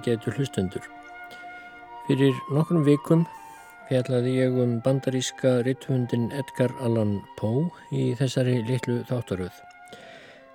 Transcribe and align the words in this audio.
ágætu 0.00 0.32
hlustendur. 0.32 0.82
Fyrir 2.06 2.34
nokkrum 2.50 2.84
vikum 2.86 3.26
fjallaði 3.88 4.32
ég 4.38 4.56
um 4.56 4.78
bandaríska 4.80 5.60
ritthundin 5.66 6.30
Edgar 6.32 6.72
Allan 6.80 7.20
Poe 7.36 7.68
í 7.92 8.14
þessari 8.16 8.62
litlu 8.64 9.02
þáttaröð. 9.08 9.52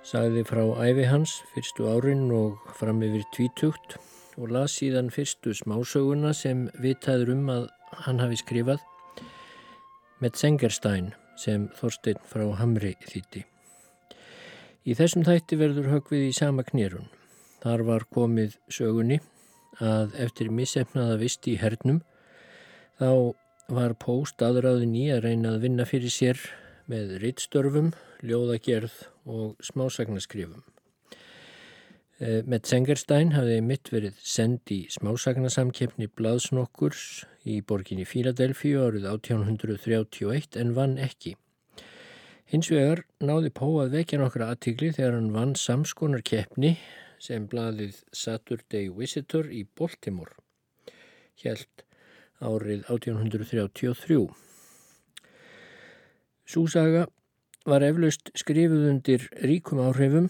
Sagði 0.02 0.42
frá 0.46 0.64
æfi 0.82 1.06
hans 1.06 1.42
fyrstu 1.54 1.86
árin 1.90 2.30
og 2.34 2.58
fram 2.78 3.02
yfir 3.06 3.26
tvítugt 3.36 3.98
og 4.36 4.50
las 4.50 4.78
síðan 4.80 5.12
fyrstu 5.14 5.54
smásöguna 5.54 6.34
sem 6.34 6.66
vitaður 6.82 7.34
um 7.36 7.46
að 7.54 7.68
hann 8.06 8.20
hafi 8.20 8.40
skrifað 8.42 8.82
með 10.20 10.40
Sengerstein 10.42 11.12
sem 11.38 11.68
Þorstein 11.78 12.18
frá 12.26 12.48
Hamri 12.58 12.96
þýtti. 13.06 13.44
Í 14.86 14.94
þessum 14.94 15.26
þætti 15.26 15.58
verður 15.60 15.92
högvið 15.92 16.28
í 16.30 16.34
sama 16.34 16.64
knýrun. 16.66 17.08
Þar 17.62 17.82
var 17.86 18.04
komið 18.14 18.58
sögunni 18.70 19.18
að 19.82 20.14
eftir 20.26 20.52
missefnaða 20.52 21.18
vist 21.20 21.46
í 21.48 21.56
hernum 21.60 22.02
þá 23.00 23.34
var 23.68 23.96
Póst 23.98 24.42
aðraðin 24.42 24.94
í 24.96 25.08
að 25.10 25.26
reyna 25.26 25.56
að 25.56 25.66
vinna 25.66 25.86
fyrir 25.88 26.12
sér 26.12 26.40
með 26.86 27.16
rittstörfum, 27.22 27.90
ljóðagerð 28.22 28.94
og 29.26 29.56
smásagnarskrifum. 29.66 30.62
Eh, 32.16 32.40
með 32.48 32.70
Sengerstein 32.70 33.34
hafði 33.34 33.56
mitt 33.60 33.90
verið 33.92 34.20
send 34.24 34.70
í 34.72 34.86
smásagnasamkeppni 34.94 36.06
Blaðsnokkurs 36.16 37.26
í 37.44 37.58
borginni 37.60 38.06
Fíladelfíu 38.08 38.86
árið 38.86 39.10
1831 39.10 40.56
en 40.62 40.72
vann 40.78 40.96
ekki. 40.96 41.34
Hins 42.46 42.70
vegar 42.70 43.02
náði 43.20 43.50
Pó 43.50 43.68
að 43.82 43.98
vekja 43.98 44.22
nokkra 44.22 44.48
aðtíkli 44.54 44.94
þegar 44.94 45.18
hann 45.18 45.34
vann 45.34 45.56
samskonar 45.58 46.22
keppni 46.24 46.76
sem 47.22 47.46
blaðið 47.50 48.02
Saturday 48.12 48.90
Visitor 48.92 49.48
í 49.52 49.66
Baltimore 49.78 50.36
helt 51.42 51.84
árið 52.40 52.84
1833. 52.92 54.26
Súsaga 56.46 57.06
var 57.66 57.82
eflaust 57.82 58.30
skrifuð 58.38 58.86
undir 58.92 59.26
ríkum 59.42 59.82
áhrifum 59.82 60.28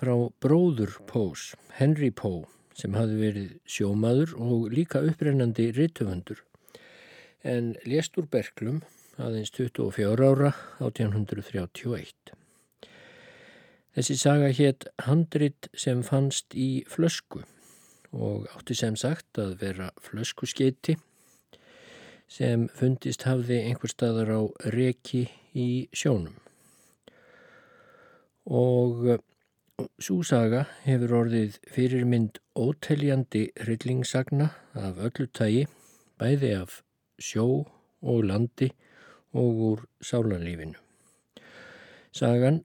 frá 0.00 0.14
bróður 0.40 0.96
Pós, 1.10 1.50
Henry 1.76 2.10
Poe, 2.10 2.46
sem 2.72 2.96
hafi 2.96 3.18
verið 3.20 3.50
sjómaður 3.68 4.32
og 4.40 4.70
líka 4.72 5.02
upprennandi 5.04 5.68
rittufundur, 5.76 6.40
en 7.44 7.74
lést 7.84 8.16
úr 8.16 8.30
Berglum 8.32 8.80
aðeins 9.20 9.52
24 9.52 10.30
ára 10.32 10.54
1831. 10.80 12.39
Þessi 13.90 14.14
saga 14.20 14.50
hétt 14.54 14.86
Handrit 15.02 15.66
sem 15.74 16.04
fannst 16.06 16.54
í 16.54 16.84
flösku 16.86 17.42
og 18.14 18.46
átti 18.54 18.76
sem 18.78 18.94
sagt 18.98 19.38
að 19.42 19.56
vera 19.62 19.88
flöskuskeiti 20.02 20.94
sem 22.30 22.68
fundist 22.78 23.26
hafði 23.26 23.58
einhver 23.66 23.90
staðar 23.90 24.30
á 24.30 24.40
reki 24.76 25.24
í 25.58 25.66
sjónum. 25.90 26.36
Og 28.46 29.02
uh, 29.16 29.18
svo 29.98 30.20
saga 30.26 30.64
hefur 30.86 31.16
orðið 31.24 31.58
fyrirmynd 31.74 32.38
óteljandi 32.54 33.48
rillingssagna 33.66 34.52
af 34.78 35.02
öllu 35.02 35.26
tægi, 35.34 35.66
bæði 36.22 36.54
af 36.60 36.80
sjó 37.18 37.66
og 38.00 38.24
landi 38.30 38.70
og 39.34 39.62
úr 39.70 39.86
sálanlífinu. 39.98 40.78
Sagan 42.14 42.62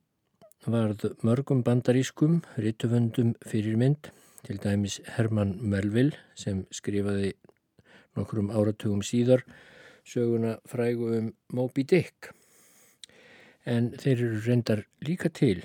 varð 0.66 1.03
mörgum 1.26 1.62
bandarískum 1.66 2.40
rituvöndum 2.58 3.36
fyrir 3.46 3.78
mynd, 3.78 4.09
til 4.46 4.58
dæmis 4.62 5.00
Herman 5.16 5.56
Melville 5.62 6.18
sem 6.38 6.64
skrifaði 6.74 7.34
nokkrum 8.18 8.52
áratugum 8.53 9.02
síðar 9.06 9.44
söguna 10.06 10.56
frægu 10.70 11.12
um 11.18 11.31
Moby 11.53 11.84
Dick. 11.84 12.31
En 13.66 13.92
þeir 13.98 14.22
eru 14.28 14.42
reyndar 14.46 14.86
líka 15.06 15.30
til 15.34 15.64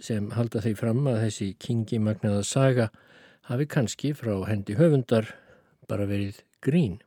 sem 0.00 0.30
halda 0.34 0.62
þeir 0.64 0.78
fram 0.78 1.06
að 1.10 1.22
þessi 1.26 1.52
kingi 1.58 1.98
magnaða 1.98 2.42
saga 2.46 2.88
hafi 3.50 3.66
kannski 3.66 4.12
frá 4.14 4.34
hendi 4.48 4.78
höfundar 4.78 5.34
bara 5.90 6.06
verið 6.06 6.42
grín. 6.62 7.00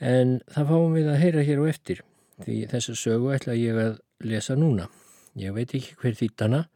En 0.00 0.40
það 0.52 0.72
fáum 0.72 0.96
við 0.96 1.12
að 1.12 1.22
heyra 1.24 1.46
hér 1.46 1.62
á 1.64 1.64
eftir 1.72 2.02
því 2.42 2.58
þessa 2.72 2.98
sögu 2.98 3.32
ætla 3.36 3.56
ég 3.56 3.78
að 3.78 4.02
lesa 4.28 4.56
núna. 4.58 4.90
Ég 5.38 5.54
veit 5.56 5.72
ekki 5.72 5.94
hver 5.96 6.16
þýttana 6.18 6.66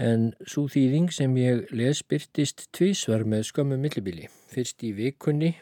en 0.00 0.30
svo 0.48 0.64
þýðing 0.70 1.12
sem 1.14 1.34
ég 1.38 1.68
les 1.76 2.00
byrtist 2.02 2.66
tvísvar 2.74 3.22
með 3.28 3.44
skömmu 3.50 3.78
millibili. 3.78 4.26
Fyrst 4.50 4.82
í 4.82 4.90
vikunni 4.96 5.52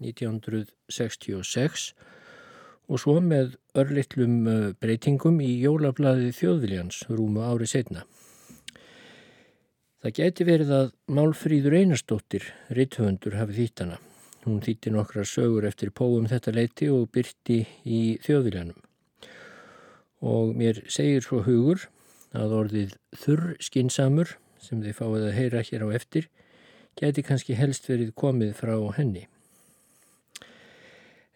1966 0.00 1.90
og 2.88 3.02
svo 3.02 3.18
með 3.20 3.58
örlittlum 3.76 4.38
breytingum 4.80 5.42
í 5.44 5.50
jólablaði 5.60 6.32
þjóðviljans 6.38 7.02
rúmu 7.12 7.44
ári 7.44 7.68
setna. 7.68 8.06
Það 9.98 10.16
geti 10.22 10.46
verið 10.46 10.72
að 10.72 10.90
Málfríður 11.10 11.74
Einarstóttir, 11.82 12.44
ritthöndur, 12.72 13.34
hafi 13.36 13.58
þýttana. 13.58 13.98
Hún 14.46 14.62
þýtti 14.64 14.94
nokkra 14.94 15.26
sögur 15.26 15.66
eftir 15.68 15.90
póum 15.90 16.30
þetta 16.30 16.54
leiti 16.54 16.88
og 16.88 17.10
byrti 17.12 17.64
í 17.84 18.02
þjóðviljanum 18.24 18.87
og 20.20 20.54
mér 20.58 20.82
segir 20.90 21.22
svo 21.24 21.42
hugur 21.46 21.88
að 22.36 22.54
orðið 22.60 22.94
þurr 23.16 23.56
skinsamur 23.62 24.36
sem 24.62 24.82
þið 24.82 24.96
fáið 24.98 25.26
að 25.28 25.36
heyra 25.38 25.64
hér 25.64 25.84
á 25.86 25.88
eftir 25.94 26.28
geti 26.98 27.22
kannski 27.22 27.56
helst 27.58 27.86
verið 27.88 28.14
komið 28.18 28.54
frá 28.58 28.74
henni. 28.98 29.28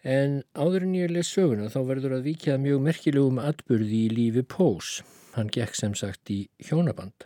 En 0.03 0.41
áður 0.51 0.83
en 0.83 0.95
ég 0.97 1.11
les 1.15 1.29
söguna 1.31 1.69
þá 1.71 1.79
verður 1.87 2.17
að 2.17 2.25
vikjað 2.27 2.63
mjög 2.65 2.81
merkilegum 2.89 3.39
atbyrði 3.39 4.01
í 4.03 4.09
lífi 4.11 4.43
Pós. 4.43 4.97
Hann 5.37 5.47
gekk 5.47 5.77
sem 5.79 5.95
sagt 5.95 6.29
í 6.29 6.43
hjónaband. 6.59 7.23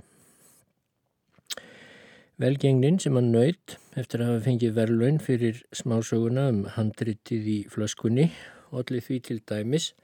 Velgengnin 2.38 3.00
sem 3.02 3.18
hann 3.18 3.32
nöyt 3.34 3.80
eftir 3.98 4.22
að 4.22 4.30
hafa 4.30 4.44
fengið 4.46 4.76
verðlaun 4.78 5.18
fyrir 5.18 5.64
smásöguna 5.74 6.44
um 6.52 6.60
handritið 6.76 7.48
í 7.50 7.58
flöskunni, 7.74 8.28
allir 8.70 9.02
því 9.02 9.18
til 9.26 9.40
dæmis 9.50 9.96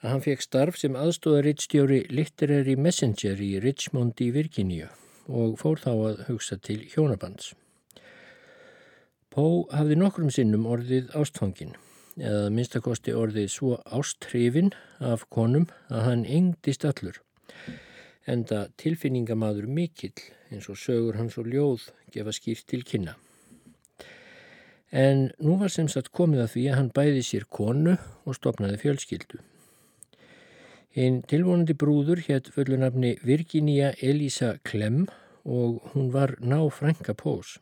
að 0.00 0.08
hann 0.10 0.24
fekk 0.24 0.44
starf 0.44 0.78
sem 0.80 0.96
aðstóðarittstjóri 0.96 2.00
Literary 2.12 2.76
Messenger 2.76 3.40
í 3.44 3.52
Richmond 3.64 4.20
í 4.24 4.30
Virginíu 4.34 4.88
og 5.28 5.58
fór 5.60 5.80
þá 5.82 5.90
að 5.92 6.22
hugsa 6.30 6.56
til 6.58 6.80
hjónabands. 6.90 7.52
Poe 9.30 9.66
hafði 9.70 10.00
nokkrum 10.00 10.32
sinnum 10.34 10.66
orðið 10.66 11.12
ástfangin 11.14 11.76
eða 12.18 12.48
minnstakosti 12.54 13.14
orðið 13.14 13.52
svo 13.52 13.76
ásthrifin 13.86 14.72
af 14.98 15.28
konum 15.30 15.68
að 15.88 16.06
hann 16.08 16.24
yngdist 16.26 16.86
allur 16.88 17.20
enda 18.30 18.66
tilfinningamadur 18.80 19.66
mikill 19.66 20.16
eins 20.50 20.68
og 20.70 20.78
sögur 20.78 21.18
hans 21.18 21.38
og 21.40 21.48
ljóð 21.50 21.88
gefa 22.14 22.34
skýrt 22.34 22.66
til 22.70 22.82
kynna. 22.86 23.16
En 24.90 25.30
nú 25.38 25.56
var 25.60 25.70
sem 25.70 25.88
sagt 25.88 26.10
komið 26.16 26.44
að 26.44 26.52
því 26.54 26.64
að 26.70 26.78
hann 26.80 26.92
bæði 26.94 27.22
sér 27.26 27.46
konu 27.46 27.94
og 28.26 28.36
stopnaði 28.36 28.80
fjölskyldu. 28.82 29.38
Hinn 30.90 31.20
tilvonandi 31.30 31.76
brúður 31.78 32.18
hétt 32.26 32.48
fullunafni 32.50 33.12
Virginia 33.22 33.92
Elisa 34.02 34.56
Clem 34.66 35.04
og 35.46 35.84
hún 35.92 36.08
var 36.10 36.32
ná 36.42 36.64
Franka 36.74 37.14
Pós. 37.14 37.60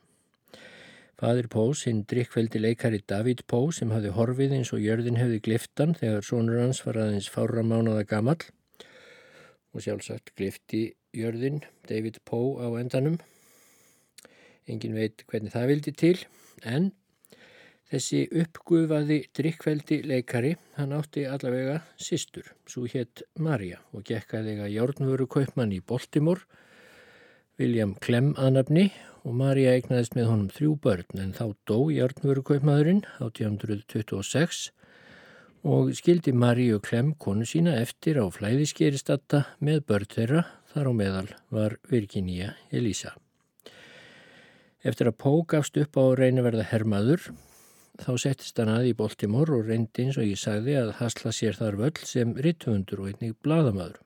Fadir 1.21 1.51
Pós, 1.53 1.83
hinn 1.85 2.07
drikkveldi 2.09 2.63
leikari 2.63 3.03
David 3.05 3.43
Pós 3.45 3.83
sem 3.83 3.93
hafði 3.93 4.15
horfið 4.17 4.55
eins 4.57 4.73
og 4.73 4.81
jörðin 4.81 5.21
hefði 5.21 5.43
gliftan 5.45 5.93
þegar 5.99 6.25
sonur 6.25 6.63
hans 6.63 6.81
var 6.87 7.03
aðeins 7.03 7.29
fára 7.29 7.61
mánuða 7.61 8.07
gammal 8.09 8.39
og 9.77 9.85
sjálfsagt 9.85 10.33
glifti 10.39 10.87
jörðin 11.13 11.61
David 11.85 12.23
Pó 12.25 12.57
á 12.65 12.81
endanum. 12.81 13.21
Engin 14.65 14.97
veit 14.97 15.27
hvernig 15.29 15.53
það 15.53 15.69
vildi 15.75 15.97
til 16.01 16.17
en 16.65 16.95
Þessi 17.89 18.27
uppgufaði 18.37 19.17
drikkveldi 19.33 20.03
leikari, 20.05 20.51
hann 20.77 20.91
átti 20.93 21.23
allavega 21.25 21.79
sýstur, 21.97 22.51
svo 22.69 22.85
hétt 22.85 23.23
Marja 23.41 23.79
og 23.97 24.05
gekkaði 24.05 24.59
að 24.61 24.75
járnvöru 24.75 25.25
kaupmann 25.33 25.73
í 25.73 25.79
Baltimore, 25.81 26.45
William 27.57 27.95
Clem 28.05 28.35
aðnafni 28.37 28.91
og 29.25 29.39
Marja 29.41 29.73
eignaðist 29.73 30.19
með 30.19 30.29
honum 30.29 30.53
þrjú 30.53 30.75
börn 30.85 31.25
en 31.25 31.33
þá 31.33 31.47
dó 31.65 31.79
járnvöru 31.89 32.45
kaupmaðurinn 32.53 33.01
1826 33.25 34.69
og 35.65 35.91
skildi 35.97 36.37
Marju 36.37 36.85
Clem 36.85 37.15
konu 37.17 37.49
sína 37.49 37.81
eftir 37.81 38.21
á 38.21 38.29
flæðiskeristatta 38.29 39.47
með 39.65 39.83
börn 39.89 40.13
þeirra 40.13 40.47
þar 40.75 40.93
á 40.93 40.99
meðal 41.01 41.27
var 41.49 41.81
Virginia 41.89 42.53
Elisa. 42.69 43.17
Eftir 44.85 45.09
að 45.09 45.21
Pó 45.25 45.33
gafst 45.49 45.81
upp 45.81 45.97
á 45.97 46.05
reynaverða 46.21 46.69
hermaður 46.69 47.33
Þá 47.99 48.13
settist 48.23 48.59
hann 48.61 48.71
að 48.71 48.93
í 48.93 48.97
Baltimore 48.99 49.57
og 49.57 49.67
reyndi 49.67 50.05
eins 50.05 50.19
og 50.21 50.29
ég 50.29 50.39
sagði 50.39 50.77
að 50.79 50.93
hasla 51.01 51.33
sér 51.35 51.57
þar 51.59 51.79
völl 51.81 52.05
sem 52.07 52.37
ritthundur 52.39 53.03
og 53.03 53.11
einnig 53.11 53.35
bladamadur. 53.43 53.99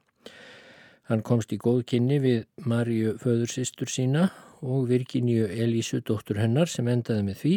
Hann 1.10 1.24
komst 1.26 1.52
í 1.52 1.58
góð 1.60 1.82
kynni 1.90 2.20
við 2.22 2.46
Marju 2.64 3.16
föðursistur 3.20 3.90
sína 3.90 4.30
og 4.62 4.86
Virginíu 4.88 5.48
Elísu, 5.50 6.00
dóttur 6.00 6.38
hennar, 6.40 6.70
sem 6.70 6.88
endaði 6.88 7.26
með 7.26 7.40
því 7.42 7.56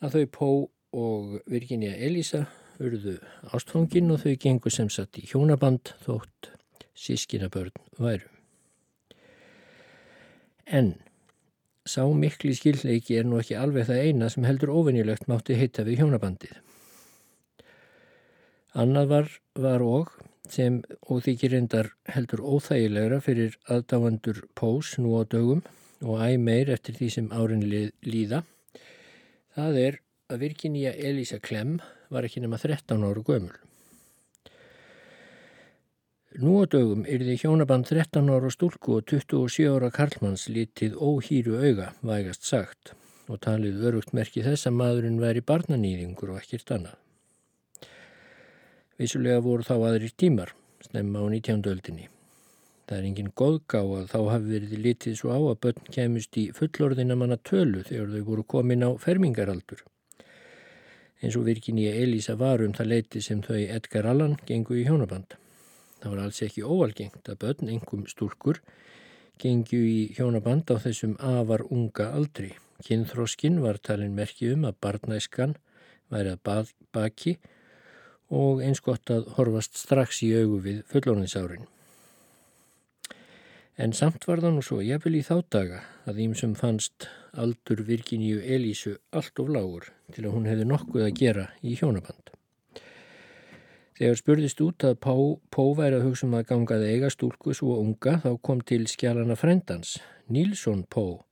að 0.00 0.14
þau 0.16 0.26
Pó 0.36 0.50
og 0.96 1.34
Virginia 1.50 1.96
Elísa 1.98 2.46
urðu 2.80 3.18
ástfangin 3.56 4.12
og 4.14 4.22
þau 4.22 4.36
gengur 4.40 4.72
sem 4.72 4.88
satt 4.92 5.18
í 5.20 5.26
hjónaband 5.28 5.92
þótt 6.04 6.52
sískinabörn 6.96 7.74
væru. 8.00 8.30
En 10.66 10.94
sá 11.86 12.02
mikli 12.10 12.54
skilleiki 12.58 13.18
er 13.20 13.26
nú 13.28 13.40
ekki 13.40 13.56
alveg 13.58 13.88
það 13.88 14.02
eina 14.08 14.30
sem 14.32 14.46
heldur 14.46 14.72
ofinnilegt 14.74 15.28
mátti 15.30 15.56
heita 15.58 15.84
við 15.86 16.02
hjónabandið. 16.02 16.56
Annað 18.76 19.12
var, 19.12 19.28
var 19.56 19.84
og 19.86 20.10
sem 20.52 20.82
óþykir 21.10 21.56
endar 21.58 21.90
heldur 22.12 22.42
óþægilegra 22.44 23.22
fyrir 23.24 23.56
aðdáandur 23.72 24.42
pós 24.58 24.94
nú 25.00 25.16
á 25.18 25.22
dögum 25.24 25.62
og 26.04 26.20
æg 26.22 26.36
meir 26.42 26.72
eftir 26.74 26.98
því 26.98 27.08
sem 27.14 27.30
árin 27.32 27.64
líða. 27.64 28.42
Það 29.56 29.80
er 29.86 30.00
að 30.28 30.42
Virginia 30.44 30.92
Elisa 30.92 31.40
Clem 31.40 31.78
var 32.12 32.26
ekki 32.26 32.42
nema 32.44 32.60
13 32.60 33.06
ára 33.06 33.24
gömul. 33.24 33.54
Nú 36.36 36.58
á 36.60 36.68
dögum 36.68 37.06
því 37.08 37.34
hjónaband 37.40 37.86
13 37.88 38.26
ára 38.28 38.50
stúlku 38.52 38.98
og 38.98 39.06
27 39.08 39.70
ára 39.72 39.88
karlmanns 39.88 40.42
lítið 40.52 40.98
óhýru 41.00 41.54
auga, 41.56 41.94
vægast 42.04 42.44
sagt, 42.44 42.92
og 43.32 43.40
talið 43.46 43.80
örugt 43.88 44.12
merki 44.12 44.42
þess 44.44 44.68
að 44.68 44.76
maðurinn 44.76 45.22
væri 45.22 45.40
barnanýðingur 45.40 46.34
og 46.34 46.42
ekkert 46.42 46.74
annað. 46.76 46.98
Vissulega 49.00 49.40
voru 49.46 49.64
þá 49.64 49.74
aðrir 49.78 50.12
tímar, 50.12 50.52
snemma 50.84 51.24
á 51.24 51.26
19. 51.32 51.64
öldinni. 51.72 52.10
Það 52.84 52.98
er 52.98 53.08
enginn 53.08 53.32
góðgá 53.32 53.80
að 53.80 54.12
þá 54.12 54.20
hafi 54.34 54.52
verið 54.52 54.76
litið 54.84 55.18
svo 55.22 55.32
á 55.32 55.40
að 55.40 55.58
börn 55.64 55.90
kemust 55.96 56.36
í 56.36 56.46
fullorðina 56.52 57.16
manna 57.16 57.40
tölu 57.40 57.80
þegar 57.88 58.12
þau 58.12 58.28
voru 58.28 58.44
komin 58.44 58.84
á 58.84 58.92
fermingaraldur 59.00 59.80
eins 61.22 61.36
og 61.40 61.48
Virginia 61.48 61.96
Elisa 61.96 62.36
var 62.36 62.60
um 62.60 62.76
það 62.76 62.92
leiti 62.92 63.24
sem 63.24 63.40
þau 63.40 63.56
Edgar 63.56 64.12
Allan 64.12 64.36
gengu 64.44 64.76
í 64.76 64.84
hjónaband. 64.84 65.38
Það 66.06 66.12
var 66.14 66.22
alls 66.22 66.36
ekki 66.44 66.62
óalgengt 66.62 67.28
að 67.32 67.38
börn, 67.42 67.68
engum 67.74 68.02
stúlkur, 68.06 68.60
gengu 69.42 69.80
í 69.82 69.96
hjónaband 70.14 70.68
á 70.70 70.78
þessum 70.84 71.16
afar 71.18 71.64
unga 71.66 72.12
aldri. 72.14 72.52
Kynþróskin 72.86 73.56
var 73.64 73.80
talin 73.82 74.14
merki 74.14 74.52
um 74.52 74.68
að 74.68 74.76
barnæskan 74.86 75.56
væri 76.14 76.36
að 76.36 76.70
baki 76.94 77.32
og 78.30 78.62
eins 78.62 78.84
gott 78.86 79.10
að 79.10 79.32
horfast 79.34 79.74
strax 79.82 80.22
í 80.22 80.30
augu 80.38 80.60
við 80.68 80.78
fullónisárin. 80.94 81.66
En 83.74 83.90
samt 83.90 84.30
var 84.30 84.44
það 84.46 84.54
nú 84.60 84.62
svo, 84.62 84.78
vil 84.78 85.18
í 85.18 85.26
þá 85.26 85.42
daga, 85.50 85.82
að 86.06 86.22
ímsum 86.28 86.54
fannst 86.54 87.10
aldur 87.34 87.82
Virginíu 87.82 88.38
Elísu 88.46 88.94
allt 89.10 89.42
of 89.42 89.50
lágur 89.50 89.90
til 90.14 90.28
að 90.28 90.38
hún 90.38 90.46
hefði 90.46 90.70
nokkuð 90.70 91.08
að 91.10 91.16
gera 91.18 91.50
í 91.66 91.74
hjónaband. 91.74 92.30
Þegar 93.96 94.18
spurðist 94.20 94.58
út 94.60 94.84
að 94.84 94.98
Pó, 95.00 95.14
Pó 95.48 95.70
væri 95.78 95.96
að 95.96 96.02
hugsa 96.10 96.26
um 96.26 96.34
að 96.36 96.50
gangaði 96.50 96.88
eiga 96.92 97.08
stúlku 97.08 97.54
svo 97.56 97.78
unga 97.80 98.18
þá 98.20 98.28
kom 98.44 98.58
til 98.60 98.82
skjálana 98.92 99.38
frendans, 99.40 99.94
Nílsson 100.28 100.82
Pó, 100.92 101.22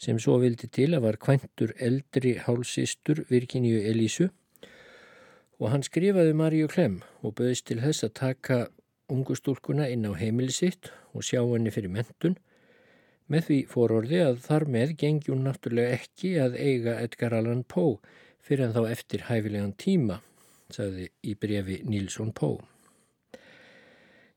sem 0.00 0.16
svo 0.16 0.38
vildi 0.40 0.70
til 0.72 0.94
að 0.96 1.04
var 1.04 1.18
kvæntur 1.20 1.74
eldri 1.76 2.38
hálsistur 2.40 3.26
Virginíu 3.28 3.82
Elísu. 3.90 4.30
Og 5.60 5.74
hann 5.74 5.84
skrifaði 5.84 6.32
Maríu 6.40 6.70
Klem 6.72 7.02
og 7.20 7.34
böðist 7.36 7.66
til 7.68 7.82
þess 7.84 8.08
að 8.08 8.16
taka 8.22 8.58
ungu 9.12 9.36
stúlkuna 9.36 9.90
inn 9.92 10.08
á 10.08 10.16
heimili 10.16 10.56
sitt 10.56 10.88
og 11.12 11.26
sjá 11.26 11.42
henni 11.42 11.74
fyrir 11.74 11.92
mentun 11.92 12.38
með 13.30 13.46
því 13.50 13.60
fórorði 13.74 14.24
að 14.24 14.40
þar 14.46 14.68
með 14.72 14.96
gengjum 15.04 15.44
náttúrulega 15.44 16.00
ekki 16.00 16.32
að 16.40 16.56
eiga 16.56 16.96
Edgar 17.04 17.36
Allan 17.36 17.60
Poe 17.68 18.00
fyrir 18.40 18.70
en 18.70 18.74
þá 18.74 18.82
eftir 18.88 19.28
hæfilegan 19.28 19.76
tíma, 19.76 20.22
sagði 20.74 21.10
í 21.22 21.36
brefi 21.38 21.80
Nílsson 21.86 22.34
Poe. 22.36 22.60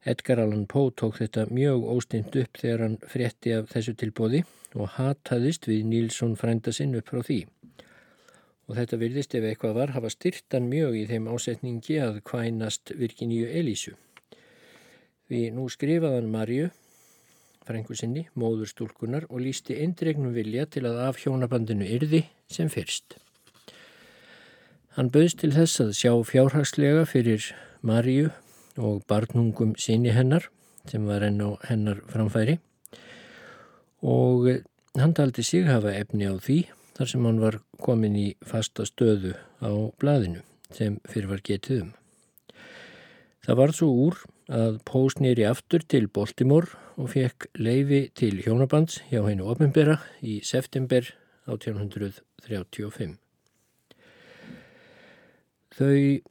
Edgar 0.04 0.42
Allan 0.44 0.66
Poe 0.68 0.92
tók 0.92 1.22
þetta 1.22 1.46
mjög 1.48 1.86
óstynd 1.94 2.36
upp 2.42 2.60
þegar 2.60 2.82
hann 2.84 2.98
frétti 3.08 3.54
af 3.56 3.70
þessu 3.72 3.94
tilbóði 3.96 4.42
og 4.76 4.98
hataðist 4.98 5.70
við 5.70 5.86
Nílsson 5.88 6.36
frænda 6.40 6.74
sinn 6.76 6.98
upp 7.00 7.08
frá 7.08 7.22
því. 7.24 7.40
Og 8.68 8.76
þetta 8.80 9.00
virðist 9.00 9.36
ef 9.40 9.48
eitthvað 9.48 9.78
var 9.80 9.96
hafa 9.96 10.12
styrtan 10.12 10.68
mjög 10.72 11.00
í 11.00 11.06
þeim 11.08 11.32
ásetningi 11.32 12.00
að 12.04 12.20
kvænast 12.28 12.94
Virginíu 13.00 13.48
Elísu. 13.48 13.96
Því 15.32 15.44
nú 15.56 15.70
skrifaðan 15.72 16.32
Marju, 16.32 16.70
frængu 17.64 17.96
sinni, 17.96 18.28
móður 18.36 18.74
stúlkunar 18.74 19.28
og 19.30 19.44
lísti 19.46 19.80
eindregnum 19.80 20.36
vilja 20.36 20.68
til 20.68 20.84
að 20.90 21.00
af 21.08 21.24
hjónabandinu 21.24 21.88
yrði 21.88 22.26
sem 22.52 22.68
fyrst. 22.72 23.23
Hann 24.94 25.10
bauðst 25.10 25.40
til 25.42 25.50
þess 25.56 25.82
að 25.82 25.96
sjá 25.98 26.12
fjárhagslega 26.30 27.08
fyrir 27.10 27.48
Marju 27.82 28.28
og 28.78 29.00
barnungum 29.10 29.72
sinni 29.82 30.12
hennar 30.14 30.46
sem 30.86 31.08
var 31.10 31.26
enn 31.26 31.42
á 31.42 31.58
hennar 31.66 32.04
framfæri 32.12 32.60
og 34.06 34.50
hann 35.00 35.16
taldi 35.18 35.42
sig 35.42 35.66
hafa 35.66 35.96
efni 35.98 36.30
á 36.30 36.38
því 36.38 36.60
þar 36.94 37.10
sem 37.10 37.26
hann 37.26 37.42
var 37.42 37.58
komin 37.82 38.20
í 38.22 38.28
fasta 38.46 38.86
stöðu 38.86 39.34
á 39.66 39.74
blaðinu 39.98 40.46
sem 40.70 41.00
fyrir 41.10 41.32
var 41.32 41.42
getið 41.42 41.82
um. 41.88 41.92
Það 43.50 43.60
var 43.64 43.74
svo 43.74 43.90
úr 44.06 44.22
að 44.54 44.78
Pós 44.86 45.18
nýri 45.18 45.50
aftur 45.50 45.82
til 45.90 46.06
Baltimore 46.06 46.70
og 47.02 47.10
fekk 47.16 47.50
leifi 47.58 48.06
til 48.14 48.38
hjónabands 48.46 49.02
hjá 49.10 49.24
hennu 49.26 49.50
ofinbera 49.50 49.98
í 50.22 50.38
september 50.46 51.10
1835. 51.50 53.23
Þau 55.74 56.22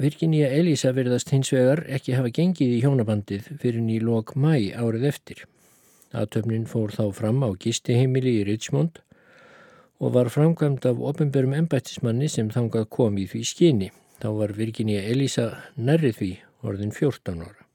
Virginia 0.00 0.48
Elisa 0.54 0.92
verðast 0.94 1.32
hins 1.34 1.50
vegar 1.50 1.82
ekki 1.90 2.14
hafa 2.14 2.30
gengið 2.34 2.76
í 2.76 2.82
hjónabandið 2.84 3.48
fyrir 3.60 3.82
nýlokk 3.82 4.36
mæ 4.38 4.70
árið 4.78 5.08
eftir. 5.10 5.40
Aðtöfnin 6.14 6.68
fór 6.70 6.94
þá 6.94 7.10
fram 7.14 7.42
á 7.42 7.50
gistiheimili 7.58 8.36
í 8.40 8.44
Richmond 8.46 9.02
og 10.00 10.14
var 10.14 10.30
framkvæmt 10.32 10.86
af 10.86 11.02
ofinberum 11.10 11.56
embættismanni 11.58 12.30
sem 12.30 12.48
þangað 12.54 12.86
kom 12.94 13.18
í 13.18 13.26
því 13.30 13.42
skyni. 13.50 13.90
Þá 14.22 14.28
var 14.38 14.54
Virginia 14.54 15.02
Elisa 15.02 15.50
nærrið 15.76 16.16
því 16.20 16.30
orðin 16.62 16.94
14 16.94 17.44
ára. 17.44 17.66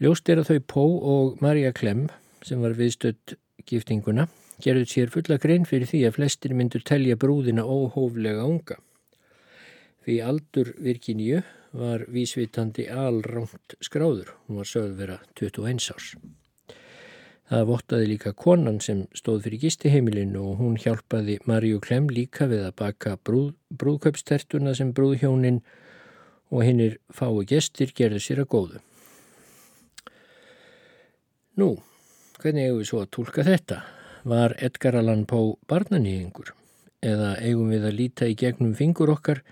Ljóst 0.00 0.28
er 0.28 0.42
að 0.42 0.50
þau 0.52 0.64
Pó 0.70 0.86
og 1.12 1.42
Marja 1.42 1.74
Klem 1.74 2.06
sem 2.46 2.62
var 2.62 2.76
viðstödd 2.78 3.38
giftinguna 3.66 4.28
gerðuð 4.62 4.90
sér 4.92 5.12
fulla 5.12 5.36
grein 5.40 5.66
fyrir 5.68 5.88
því 5.90 6.06
að 6.08 6.18
flestir 6.20 6.54
myndur 6.56 6.84
telja 6.86 7.16
brúðina 7.20 7.64
óhóflega 7.64 8.44
unga. 8.46 8.78
Því 10.06 10.20
aldur 10.22 10.68
Virginíu 10.78 11.40
var 11.74 12.04
vísvitandi 12.14 12.84
alránt 12.86 13.74
skráður, 13.82 14.36
hún 14.46 14.60
var 14.60 14.68
sögð 14.70 14.92
vera 15.00 15.16
21 15.34 15.88
árs. 15.90 16.12
Það 17.50 17.64
vottaði 17.66 18.06
líka 18.12 18.30
konan 18.38 18.78
sem 18.82 19.00
stóð 19.18 19.40
fyrir 19.48 19.64
gistiheimilinu 19.64 20.44
og 20.52 20.60
hún 20.60 20.76
hjálpaði 20.78 21.40
Marju 21.50 21.80
Klem 21.82 22.06
líka 22.06 22.46
við 22.46 22.68
að 22.68 22.76
baka 22.78 23.16
brúð, 23.18 23.50
brúðköpstertuna 23.74 24.76
sem 24.78 24.92
brúðhjónin 24.94 25.58
og 26.54 26.62
hinnir 26.62 27.00
fái 27.10 27.42
gestir 27.50 27.90
gerðu 27.90 28.22
sér 28.22 28.44
að 28.44 28.50
góðu. 28.54 28.80
Nú, 31.58 31.70
hvernig 32.38 32.68
eigum 32.68 32.78
við 32.78 32.90
svo 32.92 33.02
að 33.02 33.12
tólka 33.18 33.46
þetta? 33.50 33.82
Var 34.22 34.54
Edgar 34.62 35.02
Allan 35.02 35.26
Poe 35.26 35.58
barnanýðingur? 35.66 36.54
Eða 37.02 37.36
eigum 37.42 37.74
við 37.74 37.90
að 37.90 38.00
líta 38.04 38.30
í 38.30 38.38
gegnum 38.38 38.78
fingur 38.78 39.10
okkar 39.18 39.42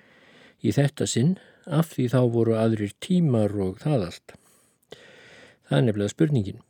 í 0.64 0.72
þetta 0.72 1.06
sinn 1.10 1.34
af 1.64 1.92
því 1.92 2.08
þá 2.14 2.20
voru 2.32 2.56
aðrir 2.58 2.94
tímar 3.04 3.52
og 3.60 3.82
það 3.84 4.06
allt? 4.08 4.36
Það 5.68 5.76
er 5.78 5.84
nefnilega 5.86 6.12
spurningin. 6.12 6.62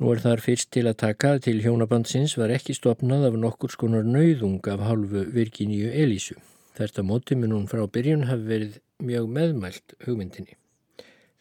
Nú 0.00 0.10
er 0.10 0.24
þar 0.24 0.42
fyrst 0.42 0.72
til 0.74 0.88
að 0.88 0.98
taka 1.04 1.36
til 1.44 1.60
hjónabandsins 1.62 2.34
var 2.40 2.50
ekki 2.50 2.74
stopnað 2.74 3.28
af 3.28 3.38
nokkur 3.38 3.72
skonar 3.72 4.08
nauðung 4.08 4.64
af 4.72 4.82
hálfu 4.82 5.22
Virginíu 5.36 5.92
Elísu. 5.92 6.34
Þetta 6.74 7.04
móti 7.06 7.38
mun 7.38 7.54
hún 7.54 7.68
frá 7.70 7.84
byrjun 7.86 8.26
hafi 8.26 8.48
verið 8.48 8.80
mjög 9.04 9.28
meðmælt 9.36 9.94
hugmyndinni 10.06 10.56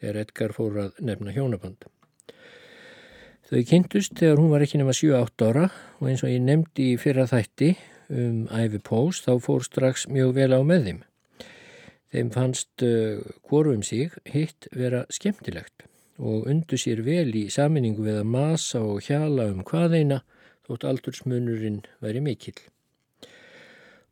þegar 0.03 0.19
Edgar 0.21 0.53
fór 0.53 0.77
að 0.83 1.01
nefna 1.07 1.33
hjónaband. 1.33 1.87
Þau 3.47 3.61
kynntust 3.69 4.17
þegar 4.19 4.41
hún 4.41 4.51
var 4.51 4.65
ekki 4.65 4.81
nema 4.81 4.93
7-8 4.97 5.47
ára 5.49 5.65
og 5.99 6.11
eins 6.11 6.23
og 6.25 6.31
ég 6.31 6.43
nefndi 6.43 6.91
í 6.93 6.99
fyrra 6.99 7.25
þætti 7.29 7.71
um 8.13 8.45
æfi 8.51 8.81
pós 8.83 9.23
þá 9.23 9.33
fór 9.41 9.65
strax 9.65 10.05
mjög 10.11 10.35
vel 10.37 10.51
á 10.53 10.59
með 10.61 10.87
þeim. 10.89 11.01
Þeim 12.13 12.29
fannst 12.29 12.83
uh, 12.85 13.23
hvorum 13.49 13.81
sig 13.81 14.13
hitt 14.29 14.67
vera 14.69 14.99
skemmtilegt 15.09 15.87
og 16.21 16.45
undu 16.45 16.77
sér 16.77 17.01
vel 17.01 17.31
í 17.33 17.47
saminningu 17.49 18.05
við 18.05 18.19
að 18.19 18.29
masa 18.35 18.83
og 18.85 19.01
hjala 19.07 19.47
um 19.49 19.63
hvaðeina 19.65 20.19
þótt 20.67 20.85
aldursmunurinn 20.91 21.81
væri 22.05 22.21
mikill. 22.21 22.59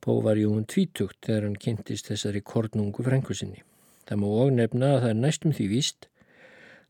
Pó 0.01 0.17
var 0.25 0.41
jú 0.41 0.49
um 0.55 0.65
tvítugt 0.65 1.19
þegar 1.27 1.45
hann 1.45 1.61
kynntist 1.61 2.09
þessari 2.09 2.41
kornungu 2.41 3.05
frængusinni. 3.05 3.61
Það 4.09 4.23
má 4.23 4.27
og 4.33 4.51
nefna 4.57 4.95
að 4.95 5.01
það 5.03 5.13
er 5.13 5.21
næstum 5.21 5.53
því 5.53 5.69
víst 5.69 6.09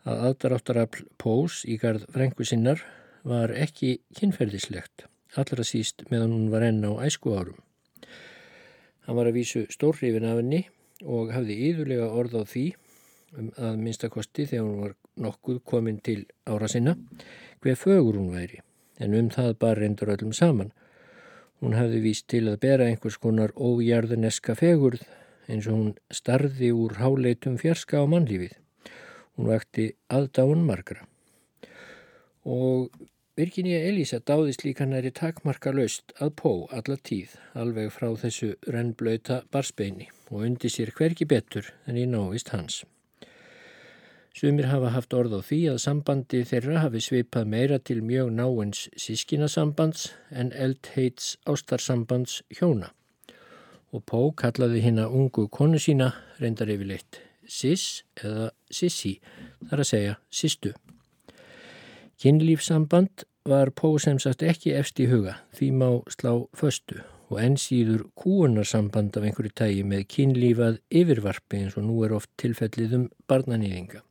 að 0.07 0.25
aðdaráttarafl 0.29 1.05
Pós 1.19 1.61
í 1.67 1.75
gard 1.81 2.07
frængusinnar 2.15 2.87
var 3.27 3.51
ekki 3.51 3.97
kynferðislegt, 4.15 5.09
allra 5.35 5.67
síst 5.67 6.07
meðan 6.07 6.39
hún 6.39 6.51
var 6.55 6.63
enn 6.71 6.87
á 6.87 7.03
æsku 7.03 7.35
árum. 7.35 7.59
Hann 9.03 9.17
var 9.19 9.27
að 9.27 9.41
vísu 9.41 9.67
stórrifin 9.67 10.31
af 10.31 10.39
henni 10.39 10.69
og 11.05 11.31
hafði 11.35 11.57
yðurlega 11.69 12.09
orð 12.09 12.41
á 12.41 12.43
því 12.45 12.65
um 13.39 13.53
að 13.55 13.77
minnstakosti 13.79 14.47
þegar 14.49 14.65
hún 14.67 14.81
var 14.85 14.97
nokkuð 15.27 15.61
komin 15.65 16.01
til 16.03 16.25
ára 16.45 16.67
sinna 16.71 16.97
hver 17.61 17.79
fögur 17.79 18.19
hún 18.19 18.33
væri 18.33 18.61
en 19.01 19.15
um 19.17 19.29
það 19.33 19.57
bara 19.61 19.79
reyndur 19.81 20.11
öllum 20.13 20.33
saman. 20.35 20.71
Hún 21.61 21.75
hafði 21.77 22.01
víst 22.05 22.27
til 22.29 22.47
að 22.49 22.59
bera 22.63 22.87
einhvers 22.89 23.17
konar 23.21 23.53
ójarðuneska 23.53 24.55
fegurð 24.57 25.03
eins 25.51 25.67
og 25.69 25.77
hún 25.77 25.93
starði 26.13 26.71
úr 26.73 26.97
háleitum 27.01 27.57
fjarska 27.61 28.01
á 28.01 28.05
mannlífið. 28.09 28.53
Hún 29.37 29.49
vakti 29.49 29.91
aðdáun 30.09 30.65
margra. 30.65 31.05
Og 32.45 32.89
Virginia 33.39 33.77
Elisa 33.87 34.17
dáðist 34.19 34.65
líka 34.65 34.83
næri 34.83 35.07
takmarka 35.15 35.71
laust 35.71 36.11
að 36.19 36.33
pó 36.41 36.49
alla 36.75 36.97
tíð 36.99 37.37
alveg 37.55 37.93
frá 37.95 38.09
þessu 38.19 38.49
rennblöita 38.67 39.37
barsbeini 39.55 40.09
og 40.27 40.43
undi 40.49 40.71
sér 40.73 40.91
hverki 40.97 41.23
betur 41.31 41.69
en 41.87 41.95
í 41.95 42.03
návist 42.11 42.51
hans. 42.51 42.81
Sumir 44.35 44.67
hafa 44.67 44.91
haft 44.91 45.15
orð 45.15 45.37
á 45.39 45.41
því 45.47 45.61
að 45.71 45.79
sambandi 45.85 46.43
þeirra 46.51 46.83
hafi 46.83 46.99
svipað 47.07 47.47
meira 47.55 47.79
til 47.79 48.01
mjög 48.03 48.35
náins 48.35 48.83
sískinasambands 48.99 50.09
en 50.31 50.51
eldheits 50.51 51.37
ástarsambands 51.47 52.41
hjóna. 52.59 52.91
Og 53.95 54.03
Pó 54.03 54.31
kallaði 54.35 54.83
hinn 54.83 54.99
að 54.99 55.15
ungu 55.15 55.47
konu 55.47 55.79
sína 55.79 56.13
reyndar 56.43 56.71
yfirleitt 56.71 57.23
Sis 57.47 58.03
eða 58.19 58.51
Sissi, 58.71 59.21
þar 59.69 59.83
að 59.83 59.93
segja 59.95 60.15
Sistu. 60.27 60.75
Kinnlífsamband 62.21 63.23
var 63.49 63.71
Pó 63.73 63.95
sem 63.97 64.19
sagt 64.21 64.43
ekki 64.45 64.75
efst 64.77 64.99
í 65.01 65.07
huga, 65.09 65.39
því 65.57 65.69
má 65.73 65.87
slá 66.13 66.35
föstu 66.53 66.99
og 67.31 67.39
enn 67.41 67.55
síður 67.57 68.03
kúunarsamband 68.19 69.15
af 69.17 69.25
einhverju 69.25 69.49
tægi 69.57 69.81
með 69.87 70.03
kinnlífað 70.13 70.77
yfirvarpi 70.99 71.63
eins 71.63 71.77
og 71.79 71.87
nú 71.87 71.95
er 72.05 72.13
oft 72.13 72.29
tilfellið 72.37 72.93
um 72.97 73.07
barnanýðinga. 73.31 74.03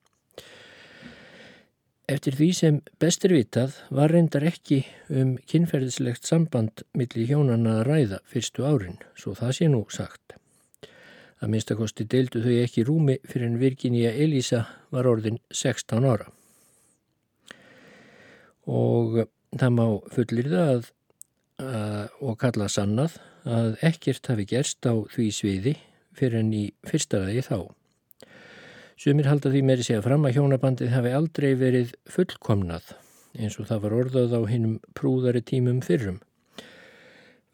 Eftir 2.11 2.35
því 2.41 2.49
sem 2.59 2.81
bestir 2.99 3.37
vitað 3.37 3.79
var 3.95 4.11
reyndar 4.11 4.49
ekki 4.51 4.81
um 5.07 5.37
kynferðislegt 5.53 6.27
samband 6.27 6.83
millir 6.99 7.31
hjónana 7.31 7.77
að 7.79 7.85
ræða 7.93 8.21
fyrstu 8.33 8.67
árin, 8.67 8.99
svo 9.15 9.37
það 9.39 9.55
sé 9.61 9.71
nú 9.71 9.85
sagt. 9.87 10.35
Að 11.39 11.55
minnstakosti 11.55 12.11
deildu 12.11 12.43
þau 12.43 12.59
ekki 12.59 12.89
rúmi 12.91 13.21
fyrir 13.23 13.53
en 13.53 13.63
Virginia 13.63 14.11
Elisa 14.11 14.65
var 14.91 15.07
orðin 15.07 15.39
16 15.55 16.03
ára. 16.03 16.27
Og 18.69 19.23
það 19.57 19.77
má 19.77 19.85
fullir 20.13 20.49
það 20.51 20.73
að, 20.75 20.89
að, 21.65 22.09
og 22.21 22.39
kalla 22.41 22.69
sannað 22.69 23.19
að 23.49 23.77
ekkert 23.87 24.29
hafi 24.33 24.47
gerst 24.49 24.85
á 24.85 24.95
því 25.13 25.29
sviði 25.33 25.77
fyrir 26.17 26.43
en 26.43 26.53
í 26.53 26.65
fyrsta 26.87 27.23
ræði 27.23 27.45
þá. 27.47 27.59
Sumir 29.01 29.31
halda 29.31 29.49
því 29.53 29.63
meiri 29.65 29.85
segja 29.87 30.03
fram 30.05 30.27
að 30.29 30.37
hjónabandið 30.37 30.93
hafi 30.93 31.13
aldrei 31.17 31.55
verið 31.57 31.95
fullkomnað 32.11 32.91
eins 33.39 33.57
og 33.61 33.69
það 33.71 33.85
var 33.85 33.97
orðað 33.97 34.35
á 34.37 34.41
hinnum 34.51 34.75
prúðari 34.99 35.41
tímum 35.47 35.81
fyrrum. 35.85 36.19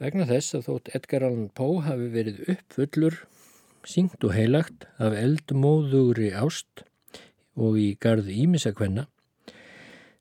Vegna 0.02 0.26
þess 0.28 0.56
að 0.56 0.66
þótt 0.68 0.90
Edgar 0.96 1.24
Allan 1.28 1.52
Poe 1.56 1.80
hafi 1.84 2.08
verið 2.12 2.42
uppfullur, 2.52 3.20
syngt 3.86 4.24
og 4.26 4.34
heilagt 4.36 4.88
af 4.98 5.14
eldmóðugri 5.16 6.32
ást 6.36 6.82
og 7.56 7.78
í 7.80 7.92
garð 8.00 8.28
ímisakvenna, 8.32 9.06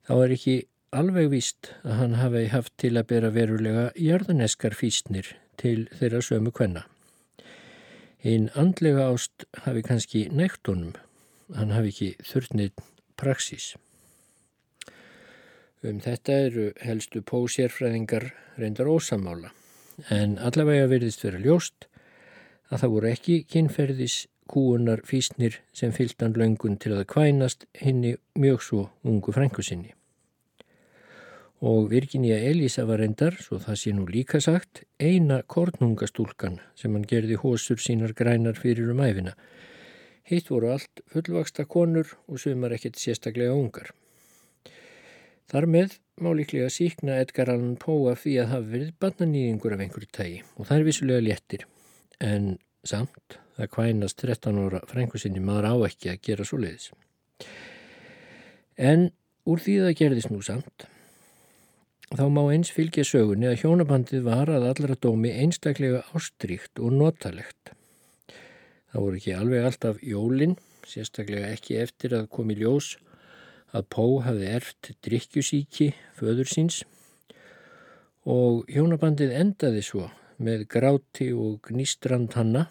þá 0.06 0.14
er 0.20 0.36
ekki 0.38 0.56
alveg 0.96 1.30
víst 1.34 1.72
að 1.84 1.98
hann 2.00 2.14
hafi 2.20 2.46
haft 2.52 2.74
til 2.82 2.94
að 2.96 3.08
bera 3.12 3.32
verulega 3.36 3.86
jarðaneskar 4.00 4.76
físnir 4.78 5.34
til 5.60 5.88
þeirra 6.00 6.22
sömu 6.24 6.54
kvenna. 6.56 6.86
Einn 8.26 8.48
andlega 8.58 9.10
ást 9.12 9.46
hafi 9.66 9.84
kannski 9.86 10.26
nektunum 10.32 10.96
hann 11.56 11.74
hafi 11.76 11.92
ekki 11.94 12.12
þurfnið 12.26 12.86
praxís. 13.20 13.74
Um 15.86 16.00
þetta 16.02 16.40
eru 16.48 16.70
helstu 16.82 17.22
pósérfræðingar 17.22 18.32
reyndar 18.58 18.90
ósamála 18.90 19.52
en 20.10 20.40
allavega 20.40 20.88
verðist 20.92 21.22
vera 21.24 21.42
ljóst 21.44 21.86
að 22.72 22.82
það 22.82 22.96
voru 22.96 23.12
ekki 23.12 23.36
kynferðis 23.52 24.16
kúunar 24.50 25.04
físnir 25.06 25.60
sem 25.74 25.94
fylgdan 25.94 26.34
löngun 26.38 26.80
til 26.82 26.96
að 26.96 27.06
kvænast 27.14 27.68
hinni 27.82 28.16
mjög 28.38 28.66
svo 28.66 28.88
ungu 29.04 29.34
frængu 29.36 29.64
sinni. 29.66 29.94
Og 31.62 31.90
Virginia 31.92 32.36
Elisa 32.50 32.84
var 32.86 33.00
reyndar, 33.00 33.38
svo 33.40 33.62
það 33.64 33.78
sé 33.80 33.94
nú 33.96 34.04
líka 34.10 34.42
sagt, 34.44 34.84
eina 35.00 35.42
kornungastúlkan 35.48 36.60
sem 36.76 36.94
hann 36.94 37.08
gerði 37.08 37.38
hósur 37.40 37.80
sínar 37.80 38.12
grænar 38.18 38.60
fyrir 38.60 38.92
um 38.92 39.00
æfina 39.06 39.36
Hitt 40.26 40.48
voru 40.50 40.72
allt 40.74 41.04
fullvaksta 41.14 41.68
konur 41.70 42.16
og 42.26 42.40
sumar 42.42 42.74
ekkert 42.74 42.98
sérstaklega 42.98 43.54
ungar. 43.54 43.92
Þar 45.54 45.68
með 45.70 46.00
má 46.18 46.32
líklega 46.34 46.72
síkna 46.74 47.20
Edgar 47.22 47.52
Allan 47.54 47.76
Poe 47.78 48.10
af 48.10 48.24
því 48.24 48.34
að 48.42 48.50
hafa 48.56 48.72
verið 48.72 48.96
barnanýðingur 49.04 49.76
af 49.76 49.84
einhverju 49.86 50.10
tægi 50.18 50.40
og 50.56 50.66
það 50.66 50.80
er 50.80 50.88
vissulega 50.88 51.26
léttir. 51.28 51.68
En 52.18 52.56
samt, 52.82 53.38
það 53.60 53.72
kvænast 53.76 54.24
13 54.24 54.58
óra 54.64 54.82
frængusinni 54.90 55.46
maður 55.46 55.70
á 55.70 55.74
ekki 55.92 56.10
að 56.16 56.24
gera 56.26 56.50
svo 56.50 56.58
leiðis. 56.64 56.90
En 58.82 59.12
úr 59.46 59.62
því 59.62 59.78
það 59.84 59.98
gerðist 60.02 60.34
nú 60.34 60.42
samt, 60.42 60.88
þá 62.14 62.26
má 62.30 62.44
eins 62.54 62.70
fylgja 62.74 63.06
sögunni 63.08 63.50
að 63.50 63.64
hjónabandið 63.64 64.28
var 64.28 64.52
að 64.52 64.68
allra 64.70 64.98
dómi 65.02 65.32
einstaklega 65.34 66.04
ástríkt 66.14 66.82
og 66.84 66.94
notalegt. 66.94 67.74
Það 68.92 69.02
voru 69.02 69.20
ekki 69.20 69.34
alveg 69.36 69.66
alltaf 69.66 70.04
jólinn, 70.06 70.58
sérstaklega 70.86 71.50
ekki 71.56 71.80
eftir 71.82 72.14
að 72.16 72.30
komi 72.36 72.58
ljós 72.60 72.94
að 73.76 73.88
Pó 73.92 74.06
hafði 74.24 74.52
erft 74.56 74.92
drikkjusíki 75.04 75.90
föður 76.16 76.52
síns 76.52 76.84
og 78.26 78.64
hjónabandið 78.72 79.34
endaði 79.36 79.82
svo 79.86 80.10
með 80.42 80.66
gráti 80.72 81.32
og 81.34 81.60
gnístrand 81.68 82.36
hanna 82.38 82.68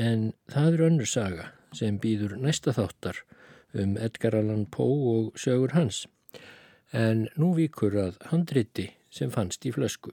en 0.00 0.30
það 0.50 0.72
er 0.72 0.86
önnur 0.88 1.10
saga 1.10 1.50
sem 1.76 1.98
býður 2.02 2.36
næsta 2.40 2.74
þáttar 2.74 3.20
um 3.78 3.96
Edgar 4.00 4.36
Allan 4.40 4.66
Pó 4.66 4.88
og 5.14 5.38
sögur 5.38 5.76
hans 5.76 6.04
en 6.92 7.28
nú 7.38 7.52
vikur 7.54 7.94
að 7.98 8.18
handriti 8.32 8.90
sem 9.10 9.30
fannst 9.30 9.66
í 9.66 9.72
flösku. 9.74 10.12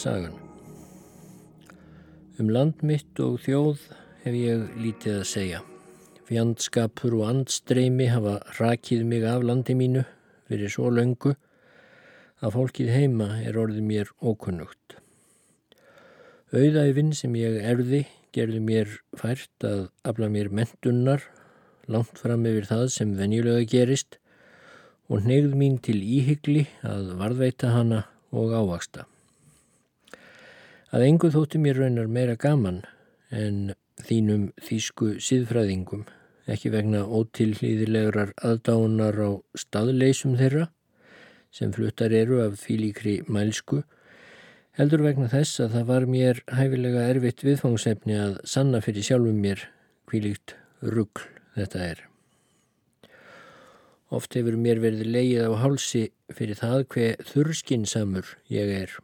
Sagan. 0.00 0.36
Um 2.40 2.48
land 2.48 2.80
mitt 2.86 3.20
og 3.20 3.42
þjóð 3.44 3.82
hef 4.22 4.36
ég 4.38 4.62
lítið 4.80 5.18
að 5.18 5.26
segja. 5.28 5.60
Fjandskapur 6.30 7.18
og 7.18 7.26
andstreimi 7.28 8.06
hafa 8.08 8.38
rakið 8.56 9.04
mig 9.10 9.26
af 9.28 9.44
landi 9.44 9.76
mínu 9.76 10.06
fyrir 10.48 10.72
svo 10.72 10.88
löngu 10.94 11.34
að 12.40 12.56
fólkið 12.56 12.94
heima 12.94 13.28
er 13.44 13.58
orðið 13.60 13.84
mér 13.90 14.14
ókunnugt. 14.24 14.96
Auðæfinn 16.56 17.12
sem 17.14 17.36
ég 17.36 17.60
erði 17.60 18.06
gerði 18.32 18.64
mér 18.64 18.96
fært 19.18 19.66
að 19.66 19.88
afla 20.06 20.30
mér 20.32 20.48
mentunnar 20.54 21.28
langt 21.90 22.16
fram 22.22 22.46
yfir 22.48 22.70
það 22.72 22.88
sem 22.96 23.14
venjulega 23.18 23.68
gerist 23.68 24.20
og 25.10 25.26
neyð 25.26 25.52
mín 25.58 25.80
til 25.82 26.00
íhyggli 26.00 26.68
að 26.86 27.16
varðveita 27.20 27.74
hana 27.74 28.04
og 28.30 28.54
ávaksta. 28.54 29.09
Að 30.90 31.04
engu 31.06 31.28
þótti 31.30 31.60
mér 31.62 31.76
raunar 31.78 32.08
meira 32.10 32.34
gaman 32.34 32.80
en 33.30 33.76
þínum 34.02 34.48
þýsku 34.58 35.12
síðfræðingum, 35.22 36.00
ekki 36.50 36.72
vegna 36.72 37.04
ótilhlýðilegurar 37.06 38.32
aðdánar 38.42 39.18
á 39.22 39.30
staðleysum 39.54 40.32
þeirra, 40.40 40.64
sem 41.54 41.70
fluttar 41.76 42.10
eru 42.10 42.40
af 42.42 42.56
fílíkri 42.64 43.20
mælsku, 43.30 43.84
heldur 44.74 45.04
vegna 45.04 45.28
þess 45.30 45.60
að 45.62 45.76
það 45.76 45.84
var 45.92 46.06
mér 46.10 46.40
hæfilega 46.58 47.04
erfitt 47.12 47.44
viðfangsefni 47.46 48.16
að 48.18 48.32
sanna 48.50 48.80
fyrir 48.82 49.06
sjálfum 49.06 49.38
mér 49.44 49.62
hvílíkt 50.10 50.56
ruggl 50.82 51.28
þetta 51.54 51.84
er. 51.86 52.02
Oft 54.10 54.34
hefur 54.34 54.58
mér 54.58 54.82
verið 54.82 55.06
leið 55.06 55.46
á 55.46 55.50
hálsi 55.62 56.02
fyrir 56.34 56.58
það 56.58 56.82
hver 56.96 57.22
þurrskinsamur 57.30 58.34
ég 58.50 58.74
er. 58.80 58.98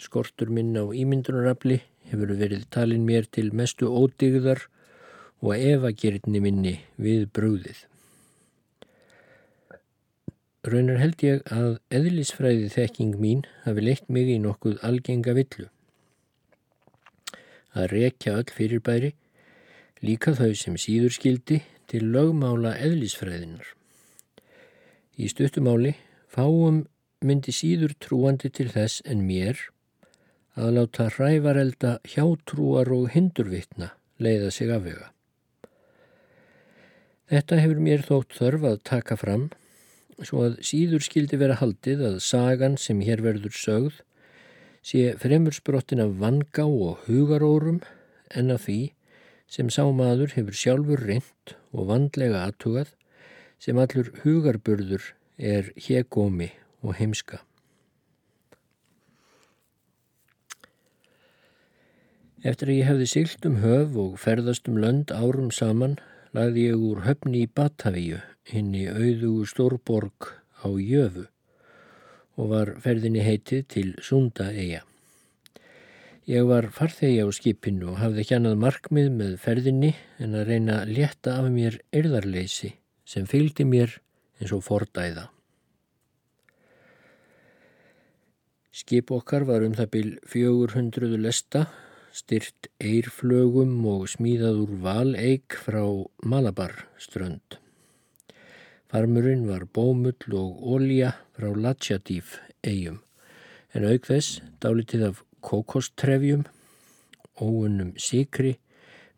Skortur 0.00 0.48
minn 0.48 0.72
á 0.80 0.84
ímyndunarafli 0.88 1.82
hefur 2.10 2.32
verið 2.40 2.66
talin 2.72 3.04
mér 3.04 3.26
til 3.28 3.50
mestu 3.52 3.90
ódigðar 3.92 4.64
og 5.44 5.54
evagerðni 5.56 6.40
minni 6.40 6.74
við 6.96 7.26
brúðið. 7.36 7.86
Raunar 10.60 11.00
held 11.00 11.22
ég 11.24 11.42
að 11.56 11.78
eðlisfræði 11.96 12.68
þekking 12.74 13.14
mín 13.20 13.46
hafi 13.64 13.84
leitt 13.84 14.08
mig 14.12 14.28
í 14.28 14.36
nokkuð 14.42 14.80
algenga 14.84 15.32
villu. 15.36 15.68
Að 17.72 17.92
rekja 17.94 18.34
öll 18.36 18.50
fyrirbæri, 18.52 19.14
líka 20.04 20.34
þau 20.36 20.52
sem 20.58 20.76
síður 20.80 21.16
skildi 21.16 21.62
til 21.88 22.02
lögmála 22.12 22.74
eðlisfræðinar. 22.76 23.64
Í 25.16 25.28
stuttumáli 25.32 25.94
fáum 26.28 26.84
myndi 27.24 27.52
síður 27.56 27.96
trúandi 28.00 28.52
til 28.52 28.68
þess 28.72 29.00
en 29.08 29.24
mér 29.28 29.60
að 30.58 30.74
láta 30.76 31.08
hrævarelda 31.14 31.96
hjátrúar 32.08 32.90
og 32.94 33.10
hindurvittna 33.14 33.92
leiða 34.18 34.50
sig 34.54 34.70
afvega. 34.74 35.10
Þetta 37.30 37.60
hefur 37.62 37.82
mér 37.86 38.02
þótt 38.06 38.34
þörf 38.34 38.66
að 38.66 38.78
taka 38.90 39.16
fram 39.16 39.50
svo 40.26 40.44
að 40.48 40.60
síður 40.66 41.04
skildi 41.06 41.38
vera 41.40 41.58
haldið 41.60 42.02
að 42.08 42.16
sagan 42.26 42.76
sem 42.80 43.00
hér 43.06 43.22
verður 43.24 43.54
sögð 43.56 44.00
sé 44.84 45.12
fremursprottin 45.20 46.02
af 46.02 46.16
vanga 46.20 46.66
og 46.66 47.04
hugarórum 47.06 47.80
en 48.34 48.50
af 48.54 48.66
því 48.66 48.80
sem 49.50 49.70
sá 49.72 49.84
maður 49.94 50.34
hefur 50.36 50.56
sjálfur 50.56 51.04
reynd 51.06 51.54
og 51.74 51.88
vandlega 51.90 52.44
aðtugað 52.48 52.94
sem 53.60 53.78
allur 53.78 54.10
hugarburður 54.22 55.12
er 55.36 55.70
hegómi 55.76 56.50
og 56.82 56.96
heimska. 56.98 57.40
Eftir 62.40 62.70
að 62.70 62.78
ég 62.78 62.86
hefði 62.88 63.06
sylt 63.10 63.46
um 63.48 63.56
höf 63.60 63.96
og 64.00 64.12
ferðast 64.20 64.68
um 64.70 64.78
lönd 64.80 65.10
árum 65.12 65.50
saman 65.52 65.98
lagði 66.32 66.70
ég 66.70 66.84
úr 66.88 67.02
höfni 67.04 67.42
í 67.44 67.50
Batavíu 67.52 68.20
hinn 68.48 68.70
í 68.72 68.86
auðugu 68.88 69.44
stórborg 69.50 70.30
á 70.64 70.68
Jöfu 70.72 71.26
og 72.40 72.48
var 72.54 72.70
ferðinni 72.80 73.20
heitið 73.26 73.66
til 73.74 73.90
Sundaeia. 74.00 74.80
Ég 76.30 76.46
var 76.48 76.70
farþegi 76.72 77.20
á 77.20 77.28
skipinu 77.34 77.90
og 77.92 78.00
hafði 78.00 78.24
annað 78.36 78.56
markmið 78.62 79.10
með 79.18 79.36
ferðinni 79.42 79.92
en 80.22 80.38
að 80.38 80.54
reyna 80.54 80.78
að 80.80 80.94
leta 80.96 81.36
af 81.42 81.50
mér 81.52 81.76
erðarleysi 81.92 82.72
sem 83.04 83.28
fylgdi 83.28 83.68
mér 83.68 83.98
eins 84.40 84.54
og 84.56 84.64
fordæða. 84.64 85.26
Skip 88.72 89.10
okkar 89.12 89.44
var 89.44 89.66
um 89.66 89.76
það 89.76 89.92
byl 89.92 90.10
400 90.30 91.20
lesta, 91.20 91.66
styrt 92.12 92.68
eirflögum 92.82 93.80
og 93.86 94.08
smíðað 94.10 94.62
úr 94.64 94.76
valeik 94.84 95.56
frá 95.64 95.82
Malabar 96.26 96.74
strönd. 96.98 97.58
Farmurinn 98.90 99.46
var 99.46 99.68
bómull 99.70 100.34
og 100.34 100.62
ólja 100.74 101.12
frá 101.36 101.52
Latjadíf 101.54 102.38
eigum, 102.66 102.98
en 103.74 103.86
auk 103.86 104.08
þess 104.08 104.40
dálitið 104.62 105.04
af 105.10 105.20
kokostrefjum, 105.46 106.42
óunum 107.38 107.92
sikri, 107.94 108.56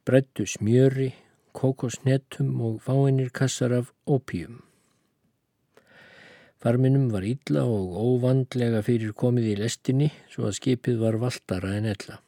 brettu 0.05 0.44
smjöri, 0.46 1.12
kokosnetum 1.57 2.61
og 2.61 2.83
fáinir 2.85 3.33
kassar 3.33 3.72
af 3.78 3.92
ópíum. 4.07 4.61
Farminum 6.62 7.09
var 7.11 7.24
illa 7.26 7.64
og 7.66 7.96
óvandlega 7.98 8.85
fyrir 8.87 9.16
komið 9.18 9.48
í 9.55 9.57
lestinni 9.64 10.12
svo 10.31 10.46
að 10.46 10.61
skipið 10.61 11.00
var 11.00 11.18
valdara 11.18 11.72
en 11.81 11.88
ella. 11.90 12.20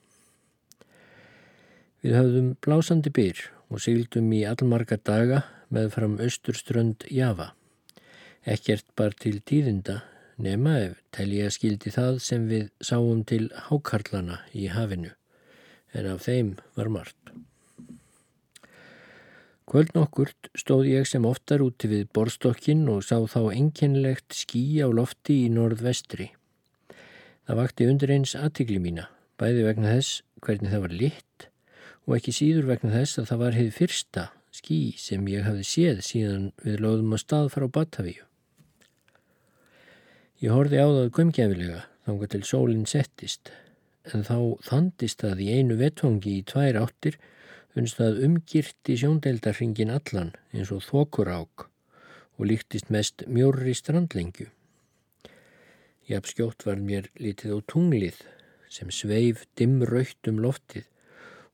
Við 2.05 2.19
höfðum 2.19 2.49
blásandi 2.61 3.09
byr 3.17 3.39
og 3.73 3.81
sigldum 3.81 4.27
í 4.37 4.43
allmarga 4.45 4.99
daga 5.01 5.39
með 5.73 5.87
fram 5.95 6.19
austurströnd 6.21 7.07
Java. 7.09 7.55
Ekkert 8.45 8.85
bar 8.93 9.15
til 9.17 9.39
tíðinda 9.41 10.03
nema 10.37 10.75
ef 10.83 10.99
telja 11.17 11.49
skildi 11.55 11.95
það 11.95 12.19
sem 12.27 12.45
við 12.51 12.67
sáum 12.85 13.23
til 13.25 13.47
hákarlana 13.71 14.43
í 14.53 14.67
hafinu 14.75 15.15
en 15.97 16.11
af 16.11 16.27
þeim 16.27 16.51
var 16.77 16.91
margt. 16.93 17.33
Kvöld 19.65 19.97
nokkurt 19.97 20.53
stóð 20.61 20.91
ég 20.91 21.09
sem 21.09 21.25
oftar 21.25 21.65
úti 21.65 21.89
við 21.89 22.05
borstokkin 22.13 22.85
og 22.93 23.01
sá 23.09 23.17
þá 23.33 23.49
enginlegt 23.55 24.37
skí 24.37 24.61
á 24.85 24.93
lofti 24.93 25.47
í 25.47 25.49
norðvestri. 25.57 26.29
Það 27.49 27.61
vakti 27.63 27.89
undir 27.89 28.13
eins 28.13 28.37
aðtikli 28.37 28.77
mína, 28.83 29.09
bæði 29.41 29.65
vegna 29.71 29.97
þess 29.97 30.21
hvernig 30.45 30.77
það 30.77 30.85
var 30.85 30.99
litt 31.01 31.49
og 32.05 32.17
ekki 32.19 32.35
síður 32.37 32.69
vegna 32.73 32.93
þess 32.93 33.21
að 33.21 33.29
það 33.31 33.43
var 33.45 33.59
hefði 33.59 33.77
fyrsta 33.79 34.25
skí 34.55 34.79
sem 35.01 35.27
ég 35.33 35.47
hafði 35.49 35.67
séð 35.67 36.01
síðan 36.07 36.47
við 36.63 36.81
lögðum 36.85 37.17
á 37.17 37.19
stað 37.19 37.51
frá 37.55 37.67
Batavíu. 37.75 38.23
Ég 40.45 40.53
horfi 40.55 40.79
á 40.79 40.87
það 40.87 41.13
gömgefilega 41.17 41.85
þángar 42.05 42.33
til 42.35 42.43
sólinn 42.47 42.89
settist 42.91 43.51
en 44.13 44.27
þá 44.27 44.37
þandist 44.67 45.25
það 45.25 45.41
í 45.41 45.49
einu 45.59 45.79
vettvangi 45.81 46.37
í 46.39 46.45
tvær 46.47 46.81
áttir 46.83 47.17
finnst 47.75 47.99
það 47.99 48.21
umgirti 48.29 48.99
sjóndeildarringin 49.01 49.95
allan 49.95 50.35
eins 50.53 50.71
og 50.75 50.85
þokurák 50.87 51.67
og 52.35 52.49
líktist 52.51 52.91
mest 52.95 53.25
mjórri 53.31 53.75
strandlengju. 53.75 54.51
Jafnskjótt 56.11 56.67
var 56.69 56.83
mér 56.85 57.09
litið 57.17 57.57
á 57.57 57.59
tunglið 57.73 58.21
sem 58.71 58.91
sveif 58.93 59.47
dimmröytt 59.59 60.29
um 60.31 60.43
loftið 60.45 60.87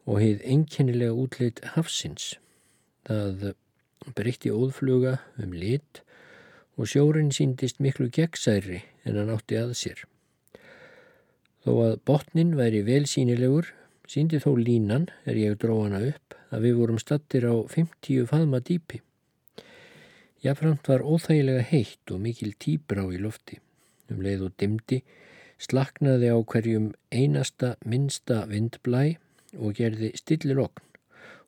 og 0.06 0.20
heið 0.22 0.44
einkennilega 0.44 1.16
útleitt 1.16 1.64
hafsins. 1.74 2.36
Það 3.08 3.52
breytti 4.16 4.52
óðfluga 4.52 5.18
um 5.40 5.52
lit 5.52 6.02
og 6.80 6.88
sjórin 6.88 7.32
síndist 7.34 7.80
miklu 7.80 8.08
gegnsæri 8.12 8.84
en 9.04 9.18
hann 9.20 9.34
átti 9.34 9.58
að 9.60 9.74
sér. 9.76 10.06
Þó 11.60 11.72
að 11.84 12.00
botnin 12.08 12.56
væri 12.56 12.80
velsýnilegur 12.86 13.74
Síndi 14.10 14.40
þó 14.42 14.56
línan, 14.58 15.04
er 15.22 15.36
ég 15.38 15.52
dróð 15.62 15.84
hana 15.84 16.00
upp, 16.08 16.34
að 16.50 16.64
við 16.66 16.78
vorum 16.80 16.96
stattir 16.98 17.44
á 17.46 17.54
50 17.70 18.24
faðma 18.26 18.58
dýpi. 18.58 18.98
Jáframt 20.42 20.88
var 20.90 21.04
óþægilega 21.06 21.62
heitt 21.68 22.10
og 22.10 22.18
mikil 22.24 22.56
tíbrá 22.58 23.04
í 23.06 23.20
lofti. 23.22 23.60
Um 24.10 24.24
leið 24.24 24.48
og 24.48 24.56
dimdi 24.58 24.98
slaknaði 25.62 26.32
á 26.34 26.38
hverjum 26.42 26.88
einasta 27.14 27.76
minsta 27.86 28.40
vindblæ 28.50 29.04
og 29.58 29.78
gerði 29.78 30.12
stillir 30.18 30.60
okn 30.62 30.86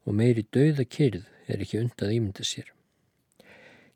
og 0.06 0.16
meiri 0.18 0.46
dauða 0.54 0.86
kyrð 0.96 1.28
er 1.46 1.62
ekki 1.62 1.82
undað 1.82 2.14
ímynda 2.16 2.46
sér. 2.46 2.70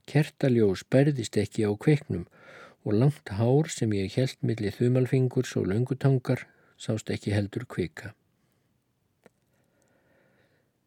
Kertaljós 0.07 0.85
bærðist 0.92 1.38
ekki 1.40 1.66
á 1.66 1.75
kveiknum 1.75 2.29
og 2.87 2.92
langt 3.01 3.35
hár 3.40 3.73
sem 3.73 3.90
ég 3.97 4.14
held 4.14 4.38
millir 4.42 4.77
þumalfingurs 4.77 5.57
og 5.59 5.66
löngutangar 5.73 6.47
sást 6.79 7.11
ekki 7.11 7.35
heldur 7.35 7.66
kvika 7.66 8.14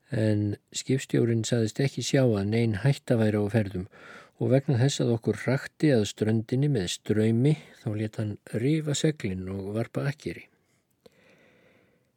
en 0.09 0.55
skipstjórin 0.73 1.43
saðist 1.45 1.79
ekki 1.83 2.03
sjá 2.05 2.23
að 2.23 2.49
neyn 2.49 2.79
hætta 2.83 3.17
væri 3.19 3.37
á 3.37 3.45
ferðum 3.53 3.85
og 4.41 4.53
vegna 4.53 4.79
þess 4.79 5.03
að 5.03 5.13
okkur 5.17 5.41
rakti 5.45 5.91
að 5.93 6.07
ströndinni 6.09 6.69
með 6.71 6.87
ströymi 6.95 7.55
þá 7.83 7.89
leta 7.93 8.23
hann 8.23 8.37
rifa 8.63 8.95
seglinn 8.97 9.49
og 9.51 9.73
varpa 9.75 10.07
akkeri. 10.09 10.48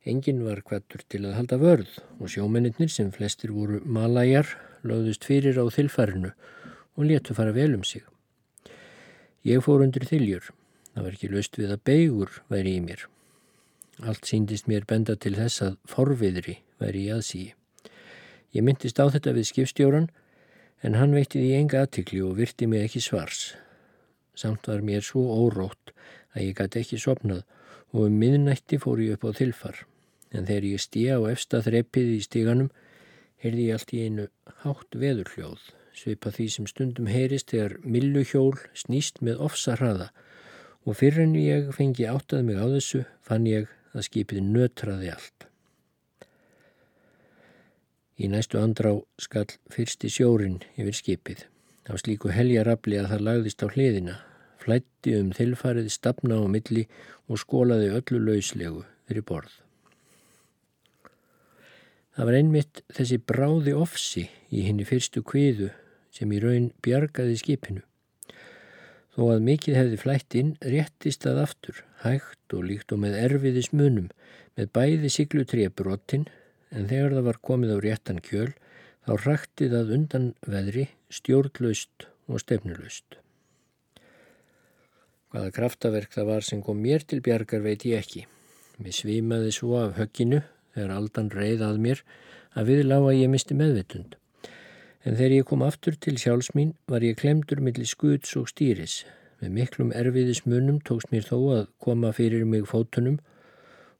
Engin 0.02 0.40
var 0.42 0.58
kvattur 0.66 1.04
til 1.06 1.20
að 1.28 1.36
halda 1.36 1.56
vörð 1.62 1.90
og 2.18 2.30
sjómennir 2.32 2.90
sem 2.90 3.12
flestir 3.14 3.52
voru 3.54 3.78
malajar 3.86 4.48
lögðust 4.82 5.22
fyrir 5.22 5.60
á 5.62 5.64
þilfarinu 5.70 6.32
og 6.98 7.06
letu 7.06 7.36
fara 7.38 7.54
vel 7.54 7.76
um 7.76 7.84
sig. 7.86 8.02
Ég 9.46 9.62
fór 9.62 9.84
undir 9.84 10.02
þiljur. 10.02 10.48
Það 10.92 11.04
var 11.06 11.14
ekki 11.14 11.30
löst 11.30 11.58
við 11.58 11.70
að 11.74 11.84
beigur 11.86 12.32
væri 12.50 12.72
í 12.78 12.80
mér. 12.82 13.04
Allt 14.02 14.26
síndist 14.26 14.66
mér 14.66 14.88
benda 14.90 15.14
til 15.14 15.36
þess 15.38 15.62
að 15.62 15.78
forviðri 15.86 16.56
væri 16.82 17.06
í 17.06 17.12
aðsíi. 17.14 17.54
Ég 18.52 18.66
myndist 18.66 18.98
á 18.98 19.06
þetta 19.06 19.36
við 19.38 19.48
skipstjóran 19.52 20.10
en 20.82 20.98
hann 20.98 21.14
veitti 21.14 21.38
því 21.38 21.54
enga 21.60 21.84
aðtikli 21.86 22.24
og 22.26 22.34
virti 22.42 22.66
mig 22.66 22.88
ekki 22.88 23.04
svars. 23.06 23.54
Samt 24.34 24.66
var 24.66 24.82
mér 24.82 25.06
svo 25.06 25.22
órótt 25.30 25.94
að 26.34 26.48
ég 26.48 26.58
gæti 26.58 26.82
ekki 26.82 26.98
sopnað 26.98 27.46
og 27.94 28.08
um 28.08 28.18
miðnætti 28.18 28.82
fór 28.82 28.98
ég 28.98 29.14
upp 29.14 29.30
á 29.30 29.38
þilfar. 29.38 29.84
En 30.32 30.48
þegar 30.48 30.68
ég 30.70 30.82
stíða 30.82 31.20
á 31.20 31.22
efsta 31.32 31.60
þreppið 31.64 32.10
í 32.16 32.20
stíganum, 32.24 32.72
heyrði 33.42 33.68
ég 33.68 33.78
allt 33.78 33.92
í 33.92 34.02
einu 34.06 34.26
hátt 34.64 34.98
veðurhljóð, 35.04 35.62
svipa 35.92 36.32
því 36.32 36.48
sem 36.54 36.68
stundum 36.70 37.10
heyrist 37.10 37.52
þegar 37.52 37.76
milluhjól 37.84 38.54
snýst 38.72 39.20
með 39.20 39.42
ofsa 39.48 39.76
hraða 39.76 40.10
og 40.82 40.98
fyrir 40.98 41.26
en 41.26 41.36
ég 41.38 41.70
fengi 41.76 42.08
áttað 42.10 42.46
mig 42.48 42.58
á 42.58 42.66
þessu 42.66 43.04
fann 43.22 43.46
ég 43.46 43.70
að 43.92 44.06
skipið 44.08 44.44
nötraði 44.48 45.12
allt. 45.12 45.46
Í 48.22 48.28
næstu 48.30 48.60
andrá 48.60 48.92
skall 49.20 49.48
fyrsti 49.72 50.10
sjórin 50.12 50.60
yfir 50.76 50.96
skipið. 50.96 51.46
Á 51.90 51.98
slíku 51.98 52.30
heljarabli 52.30 52.98
að 53.00 53.10
það 53.12 53.24
lagðist 53.28 53.64
á 53.64 53.66
hliðina, 53.72 54.16
flætti 54.62 55.16
um 55.18 55.32
þilfarið 55.34 55.90
stafna 55.90 56.38
á 56.38 56.46
milli 56.46 56.86
og 57.26 57.40
skólaði 57.42 57.90
öllu 57.98 58.22
lauslegu 58.22 58.84
fyrir 59.08 59.26
borð. 59.26 59.54
Það 62.12 62.28
var 62.28 62.36
einmitt 62.36 62.82
þessi 62.92 63.18
bráði 63.24 63.72
ofsi 63.72 64.26
í 64.52 64.66
henni 64.66 64.84
fyrstu 64.84 65.22
kviðu 65.24 65.70
sem 66.12 66.32
í 66.32 66.40
raun 66.42 66.68
bjargaði 66.84 67.38
skipinu. 67.40 67.84
Þó 69.12 69.22
að 69.34 69.46
mikið 69.46 69.78
hefði 69.78 70.00
flætt 70.00 70.36
inn 70.36 70.52
réttist 70.60 71.24
að 71.28 71.42
aftur, 71.42 71.80
hægt 72.04 72.56
og 72.56 72.66
líkt 72.68 72.92
og 72.92 73.00
með 73.00 73.16
erfiðis 73.20 73.72
munum, 73.76 74.10
með 74.56 74.70
bæði 74.76 75.10
siglutrébrotin, 75.12 76.28
en 76.72 76.88
þegar 76.88 77.16
það 77.16 77.26
var 77.28 77.40
komið 77.48 77.74
á 77.76 77.78
réttan 77.84 78.22
kjöl, 78.24 78.52
þá 79.04 79.12
rakti 79.24 79.68
það 79.72 79.92
undan 79.96 80.30
veðri 80.48 80.86
stjórnlaust 81.12 82.08
og 82.28 82.40
stefnulaust. 82.40 83.18
Hvaða 85.32 85.52
kraftaverk 85.56 86.12
það 86.12 86.28
var 86.28 86.44
sem 86.44 86.60
kom 86.64 86.80
mér 86.84 87.04
til 87.08 87.22
bjargar 87.24 87.64
veit 87.64 87.84
ég 87.88 88.00
ekki. 88.04 88.26
Mér 88.80 88.96
svimaði 88.96 89.52
svo 89.56 89.78
af 89.80 89.96
högginu 89.96 90.42
þegar 90.74 90.96
aldan 90.96 91.30
reið 91.34 91.68
að 91.68 91.84
mér 91.86 92.02
að 92.52 92.72
við 92.72 92.84
lág 92.88 93.06
að 93.08 93.20
ég 93.20 93.32
misti 93.32 93.56
meðvitund 93.56 94.18
en 95.02 95.18
þegar 95.18 95.34
ég 95.36 95.48
kom 95.48 95.64
aftur 95.66 95.96
til 95.98 96.14
sjálfsmín 96.20 96.72
var 96.90 97.02
ég 97.02 97.18
klemdur 97.18 97.62
millir 97.64 97.88
skuts 97.90 98.36
og 98.38 98.48
stýris. 98.50 99.02
Með 99.42 99.54
miklum 99.56 99.92
erfiðis 99.98 100.44
munum 100.46 100.78
tókst 100.86 101.10
mér 101.10 101.26
þó 101.26 101.38
að 101.56 101.62
koma 101.82 102.12
fyrir 102.14 102.44
mig 102.46 102.68
fótunum 102.70 103.18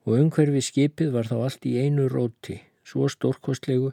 og 0.06 0.18
umhverfi 0.18 0.62
skipið 0.62 1.10
var 1.14 1.26
þá 1.30 1.36
allt 1.40 1.66
í 1.66 1.76
einu 1.82 2.08
róti, 2.10 2.60
svo 2.86 3.08
stórkostlegu 3.10 3.92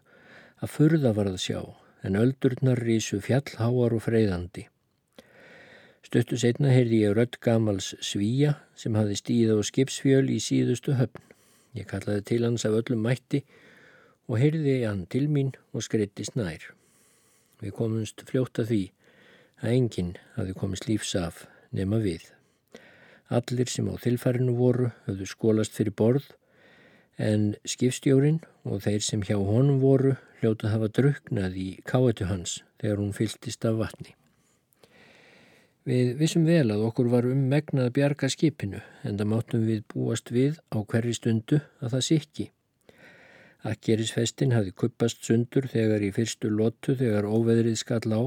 að 0.61 0.73
furða 0.73 1.13
var 1.17 1.31
að 1.31 1.41
sjá, 1.41 1.61
en 2.05 2.17
öldurnar 2.19 2.81
rísu 2.85 3.21
fjallháar 3.25 3.95
og 3.97 4.05
freyðandi. 4.05 4.67
Stöttu 6.05 6.37
setna 6.41 6.71
heyrði 6.73 7.03
ég 7.03 7.17
rött 7.17 7.37
gamals 7.41 7.91
svíja 8.05 8.55
sem 8.77 8.95
hafi 8.97 9.17
stíð 9.17 9.53
á 9.53 9.57
skipsfjöl 9.65 10.29
í 10.29 10.39
síðustu 10.41 10.95
höfn. 10.97 11.28
Ég 11.77 11.85
kallaði 11.89 12.25
til 12.25 12.45
hans 12.47 12.65
af 12.65 12.77
öllum 12.79 13.03
mætti 13.05 13.43
og 14.29 14.39
heyrði 14.41 14.81
hann 14.85 15.05
til 15.09 15.27
mín 15.29 15.53
og 15.73 15.85
skreittist 15.85 16.37
nær. 16.37 16.61
Við 17.61 17.75
komumst 17.77 18.23
fljóta 18.29 18.65
því 18.65 18.83
að 19.61 19.75
enginn 19.75 20.11
hafi 20.35 20.55
komist 20.57 20.87
lífsaf 20.89 21.45
nema 21.75 21.99
við. 22.01 22.23
Allir 23.29 23.69
sem 23.69 23.89
á 23.89 23.93
þilfærinu 24.01 24.55
voru 24.57 24.91
höfðu 25.05 25.27
skólast 25.29 25.75
fyrir 25.77 25.93
borð 25.93 26.31
en 27.19 27.51
skipstjórin 27.67 28.39
og 28.63 28.81
þeir 28.85 29.03
sem 29.05 29.25
hjá 29.27 29.35
honum 29.37 29.81
voru 29.83 30.15
hljóta 30.39 30.71
hafa 30.73 30.89
druknað 30.95 31.59
í 31.59 31.69
káetu 31.85 32.29
hans 32.31 32.61
þegar 32.79 33.03
hún 33.03 33.13
fyltist 33.13 33.67
af 33.67 33.77
vatni. 33.83 34.18
Við 35.89 36.09
vissum 36.19 36.43
vel 36.45 36.67
að 36.69 36.83
okkur 36.85 37.07
var 37.09 37.25
um 37.25 37.47
megnað 37.49 37.87
bjarga 37.95 38.27
skipinu 38.29 38.77
en 39.07 39.15
það 39.17 39.29
máttum 39.31 39.63
við 39.65 39.79
búast 39.89 40.29
við 40.29 40.59
á 40.69 40.77
hverri 40.85 41.15
stundu 41.17 41.57
að 41.81 41.95
það 41.95 42.03
sikki. 42.07 42.45
Akkerisfestin 43.65 44.53
hafi 44.53 44.75
kuppast 44.83 45.25
sundur 45.25 45.65
þegar 45.71 46.05
í 46.05 46.11
fyrstu 46.13 46.53
lotu 46.53 46.93
þegar 46.99 47.25
óveðrið 47.25 47.79
skall 47.81 48.05
á 48.13 48.21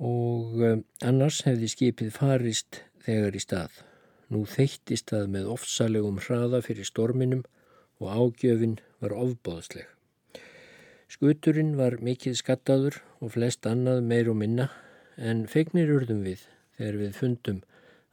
og 0.00 0.64
um, 0.70 0.82
annars 1.04 1.44
hefði 1.44 1.68
skipið 1.74 2.16
farist 2.16 2.80
þegar 3.04 3.36
í 3.36 3.44
stað. 3.44 3.70
Nú 4.32 4.46
þeittist 4.48 5.12
það 5.12 5.30
með 5.36 5.54
ofsalegum 5.58 6.22
hraða 6.24 6.64
fyrir 6.64 6.88
storminum 6.88 7.44
og 8.00 8.08
ágjöfin 8.08 8.78
var 9.04 9.20
ofbóðsleg. 9.20 9.84
Skuturinn 11.12 11.74
var 11.76 12.00
mikið 12.00 12.40
skattaður 12.40 13.02
og 13.20 13.34
flest 13.36 13.68
annað 13.68 14.06
meir 14.06 14.32
og 14.32 14.40
minna 14.40 14.72
en 15.20 15.44
feignir 15.52 15.92
urðum 15.92 16.24
við 16.24 16.46
þegar 16.78 16.98
við 17.02 17.16
fundum 17.18 17.60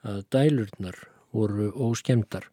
að 0.07 0.23
dælurnar 0.35 0.97
voru 1.35 1.71
óskemdar 1.71 2.47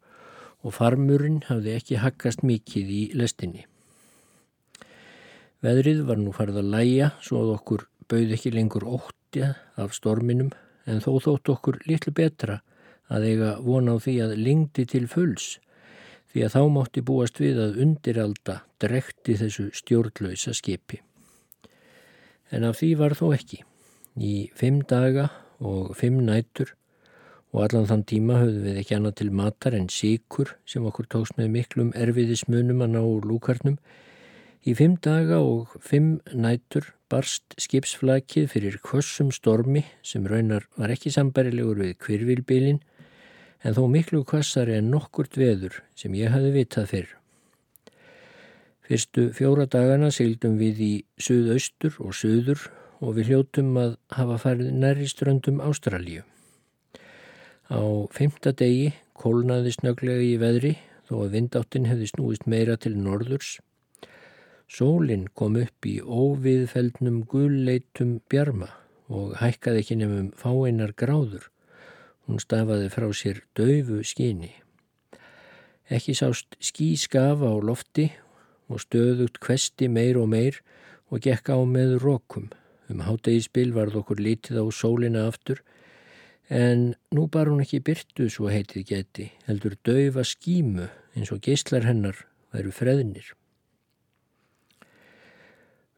og 0.65 0.73
farmurinn 0.77 1.41
hafði 1.49 1.75
ekki 1.77 1.99
hakkast 2.01 2.43
mikið 2.47 2.91
í 2.91 3.01
lestinni. 3.19 3.65
Veðrið 5.65 6.05
var 6.07 6.21
nú 6.21 6.31
farið 6.35 6.61
að 6.61 6.71
læja 6.75 7.11
svo 7.25 7.43
að 7.43 7.51
okkur 7.57 7.85
bauð 8.11 8.33
ekki 8.37 8.53
lengur 8.53 8.87
óttja 8.87 9.51
af 9.81 9.93
storminum 9.97 10.51
en 10.85 11.01
þó 11.01 11.11
þótt 11.25 11.51
okkur 11.55 11.81
litlu 11.89 12.13
betra 12.15 12.61
að 13.11 13.29
eiga 13.29 13.51
vona 13.61 13.95
á 13.97 13.97
því 14.01 14.15
að 14.25 14.35
lingdi 14.41 14.85
til 14.89 15.05
fulls 15.09 15.55
því 16.31 16.45
að 16.45 16.55
þá 16.55 16.61
mátti 16.75 17.05
búast 17.05 17.39
við 17.39 17.61
að 17.63 17.77
undiralda 17.85 18.57
drekti 18.83 19.37
þessu 19.39 19.69
stjórnlausa 19.77 20.53
skipi. 20.57 20.99
En 22.51 22.65
af 22.67 22.81
því 22.81 22.89
var 22.99 23.15
þó 23.17 23.29
ekki. 23.37 23.61
Í 24.15 24.49
fimm 24.55 24.79
daga 24.87 25.27
og 25.59 25.95
fimm 25.99 26.21
nætur 26.23 26.71
og 27.55 27.65
allan 27.65 27.87
þann 27.87 28.03
tíma 28.07 28.39
höfðum 28.41 28.63
við 28.63 28.79
ekki 28.81 28.95
annað 28.95 29.17
til 29.19 29.29
matar 29.35 29.75
en 29.75 29.89
síkur 29.91 30.53
sem 30.67 30.85
okkur 30.87 31.07
tókst 31.11 31.37
með 31.39 31.51
miklum 31.51 31.91
erfiðismunum 31.95 32.83
að 32.83 32.93
ná 32.95 33.01
úr 33.03 33.27
lúkarnum. 33.27 33.75
Í 34.63 34.73
fimm 34.75 34.95
daga 35.03 35.41
og 35.43 35.75
fimm 35.83 36.21
nætur 36.31 36.93
barst 37.11 37.55
skipsflakið 37.61 38.47
fyrir 38.51 38.79
kossum 38.83 39.31
stormi 39.35 39.83
sem 40.03 40.25
raunar 40.27 40.65
var 40.79 40.91
ekki 40.95 41.11
sambarilegur 41.13 41.83
við 41.83 41.97
kvirvilbilin 42.03 42.81
en 43.65 43.75
þó 43.75 43.85
miklu 43.91 44.23
kvassari 44.27 44.75
en 44.79 44.89
nokkurt 44.93 45.37
veður 45.39 45.81
sem 45.95 46.15
ég 46.15 46.31
hafi 46.31 46.51
vitað 46.55 46.89
fyrr. 46.91 47.11
Fyrstu 48.85 49.29
fjóra 49.33 49.65
dagana 49.65 50.11
sildum 50.13 50.59
við 50.61 50.81
í 50.85 50.93
suðaustur 51.17 51.95
og 52.03 52.13
suður 52.13 52.67
og 53.01 53.17
við 53.17 53.31
hljótum 53.31 53.75
að 53.79 53.97
hafa 54.15 54.37
farið 54.43 54.71
næri 54.73 55.07
ströndum 55.09 55.61
Ástralíu. 55.63 56.23
Á 57.67 57.81
femta 58.13 58.53
degi 58.53 58.91
kólnaði 59.17 59.73
snöglega 59.73 60.21
í 60.21 60.35
veðri 60.41 60.75
þó 61.07 61.25
að 61.25 61.31
vindáttin 61.37 61.87
hefði 61.89 62.09
snúist 62.11 62.45
meira 62.49 62.77
til 62.77 62.93
norðurs. 62.97 63.59
Sólinn 64.65 65.27
kom 65.37 65.57
upp 65.61 65.85
í 65.85 65.99
óviðfeldnum 66.01 67.23
gulleitum 67.29 68.19
bjarma 68.29 68.71
og 69.13 69.35
hækkaði 69.37 69.81
ekki 69.83 69.97
nefnum 69.99 70.31
fáeinar 70.37 70.95
gráður. 70.97 71.49
Hún 72.25 72.41
stafaði 72.41 72.89
frá 72.89 73.05
sér 73.13 73.43
döfu 73.57 74.01
skini. 74.03 74.51
Ekki 75.85 76.15
sást 76.17 76.57
skískafa 76.57 77.51
á 77.53 77.57
lofti 77.61 78.09
og 78.65 78.81
stöðugt 78.81 79.37
kvesti 79.37 79.89
meir 79.89 80.17
og 80.17 80.31
meir 80.33 80.61
og 81.13 81.21
gekk 81.21 81.53
á 81.53 81.61
með 81.61 81.99
rókum. 82.01 82.49
Um 82.89 83.01
hátegi 83.01 83.71
varð 83.73 84.01
okkur 84.01 84.19
lítið 84.21 84.61
á 84.61 84.65
sólina 84.69 85.27
aftur 85.27 85.63
En 86.49 86.93
nú 87.09 87.25
bar 87.25 87.49
hún 87.49 87.63
ekki 87.63 87.79
byrtu 87.81 88.27
svo 88.29 88.51
heitið 88.53 88.85
geti, 88.85 89.31
heldur 89.47 89.73
daufa 89.81 90.21
skímu 90.21 90.85
eins 91.17 91.31
og 91.33 91.41
geyslar 91.41 91.87
hennar 91.89 92.19
væru 92.53 92.69
freðnir. 92.69 93.31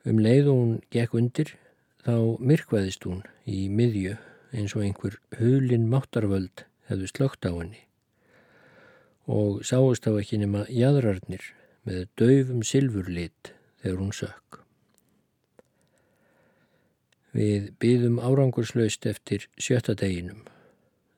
Um 0.08 0.22
leið 0.24 0.48
og 0.48 0.56
hún 0.56 0.78
gekk 0.90 1.18
undir 1.20 1.52
þá 2.06 2.40
myrkvaðist 2.40 3.04
hún 3.04 3.26
í 3.44 3.68
miðju 3.68 4.16
eins 4.56 4.76
og 4.78 4.86
einhver 4.86 5.18
hulin 5.36 5.90
máttarvöld 5.92 6.64
hefðu 6.88 7.12
slögt 7.12 7.44
á 7.44 7.52
henni 7.52 7.84
og 9.28 9.66
sáist 9.68 10.08
á 10.08 10.16
ekki 10.16 10.40
nema 10.40 10.64
jæðrarnir 10.72 11.44
með 11.84 12.08
daufum 12.16 12.64
silfurlit 12.64 13.52
þegar 13.84 14.00
hún 14.00 14.16
sökk. 14.16 14.67
Við 17.38 17.68
byðum 17.78 18.16
árangurslaust 18.18 19.06
eftir 19.06 19.44
sjötta 19.62 19.94
deginum. 19.94 20.40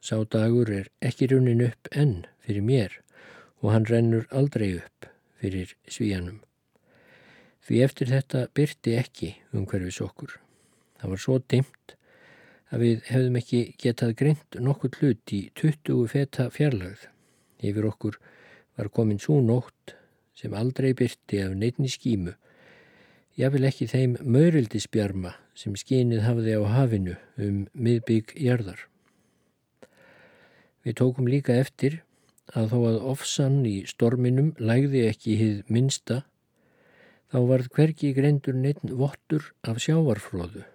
Sá 0.03 0.17
dagur 0.27 0.67
er 0.67 0.89
ekki 0.99 1.29
runin 1.32 1.63
upp 1.63 1.88
enn 1.95 2.25
fyrir 2.43 2.65
mér 2.65 2.97
og 3.62 3.71
hann 3.71 3.88
rennur 3.88 4.25
aldrei 4.36 4.73
upp 4.82 5.08
fyrir 5.39 5.71
svíjanum. 5.88 6.41
Því 7.63 7.79
eftir 7.86 8.12
þetta 8.12 8.41
byrti 8.51 8.97
ekki 8.99 9.29
umhverfis 9.55 10.01
okkur. 10.03 10.34
Það 10.99 11.13
var 11.13 11.23
svo 11.23 11.38
dimt 11.53 11.95
að 12.67 12.84
við 12.84 13.08
hefðum 13.13 13.39
ekki 13.39 13.62
getað 13.79 14.15
greint 14.19 14.60
nokkur 14.60 14.99
hlut 14.99 15.36
í 15.36 15.41
20 15.55 16.03
feta 16.12 16.49
fjarlagð. 16.51 17.08
Yfir 17.63 17.88
okkur 17.93 18.19
var 18.75 18.91
komin 18.91 19.23
svo 19.23 19.39
nótt 19.39 19.95
sem 20.36 20.51
aldrei 20.51 20.91
byrti 20.91 21.39
af 21.45 21.55
neittni 21.55 21.88
skímu 21.88 22.36
Jável 23.39 23.63
ekki 23.69 23.86
þeim 23.88 24.17
maurildisbjarma 24.19 25.30
sem 25.56 25.75
skínið 25.80 26.25
hafði 26.25 26.58
á 26.60 26.63
hafinu 26.73 27.13
um 27.39 27.62
miðbygg 27.71 28.34
jarðar. 28.36 28.82
Við 30.84 30.97
tókum 30.99 31.30
líka 31.32 31.56
eftir 31.56 32.02
að 32.52 32.73
þó 32.73 32.78
að 32.89 32.97
ofsan 33.13 33.62
í 33.63 33.78
storminum 33.88 34.49
lægði 34.60 35.06
ekki 35.08 35.38
hið 35.39 35.71
minsta, 35.71 36.17
þá 37.32 37.39
varð 37.54 37.69
hverki 37.78 38.12
greindur 38.17 38.58
neitt 38.60 38.84
vottur 38.84 39.54
af 39.63 39.80
sjávarfróðu, 39.86 40.65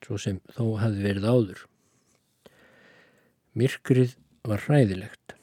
svo 0.00 0.16
sem 0.22 0.40
þó 0.56 0.78
hafði 0.80 1.04
verið 1.10 1.28
áður. 1.28 1.60
Myrkrið 3.52 4.16
var 4.48 4.64
hræðilegt. 4.64 5.36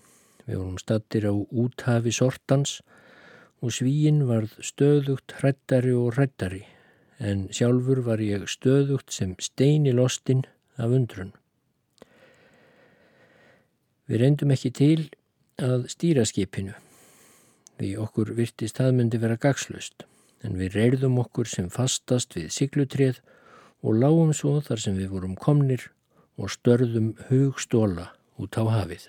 Við 0.47 0.57
vorum 0.57 0.81
stattir 0.81 1.29
á 1.29 1.33
úthafi 1.33 2.15
sortans 2.15 2.79
og 3.63 3.71
svíin 3.71 4.25
varð 4.27 4.57
stöðugt 4.59 5.37
hrættari 5.39 5.93
og 5.95 6.17
hrættari 6.17 6.65
en 7.23 7.47
sjálfur 7.55 8.03
var 8.03 8.19
ég 8.19 8.43
stöðugt 8.51 9.13
sem 9.15 9.35
steini 9.39 9.93
lostinn 9.95 10.43
af 10.75 10.91
undrun. 10.91 11.31
Við 14.09 14.19
reyndum 14.19 14.51
ekki 14.51 14.73
til 14.75 14.97
að 15.63 15.87
stýra 15.93 16.25
skipinu 16.27 16.75
því 17.79 17.93
okkur 18.03 18.33
virtist 18.35 18.79
það 18.81 18.97
myndi 18.97 19.21
vera 19.21 19.39
gagslust 19.39 20.05
en 20.43 20.59
við 20.59 20.75
reyrðum 20.77 21.21
okkur 21.23 21.47
sem 21.49 21.71
fastast 21.71 22.35
við 22.35 22.51
siglutrið 22.57 23.23
og 23.83 23.99
lágum 24.03 24.35
svo 24.35 24.59
þar 24.63 24.83
sem 24.83 24.99
við 24.99 25.15
vorum 25.15 25.39
komnir 25.39 25.89
og 26.35 26.51
störðum 26.51 27.13
hugstóla 27.29 28.11
út 28.41 28.59
á 28.59 28.63
hafið. 28.67 29.07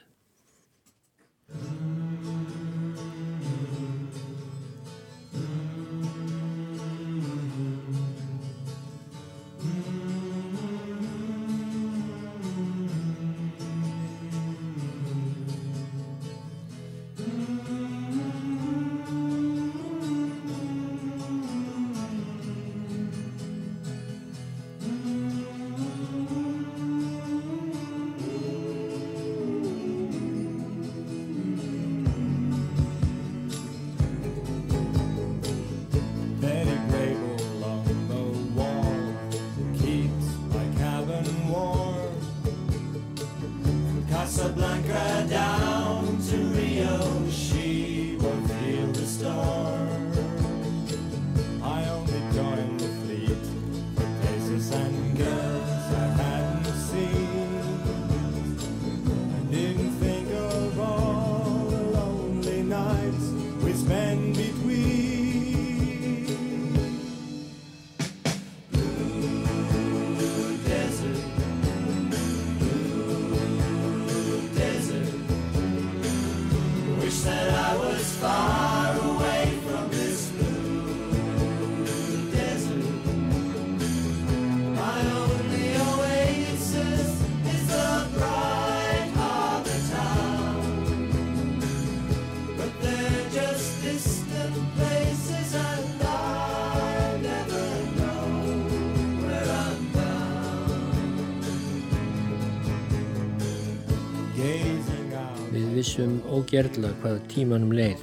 Vissum 105.74 106.16
ógerla 106.34 106.90
hvað 107.02 107.20
tímanum 107.30 107.70
leið 107.76 108.02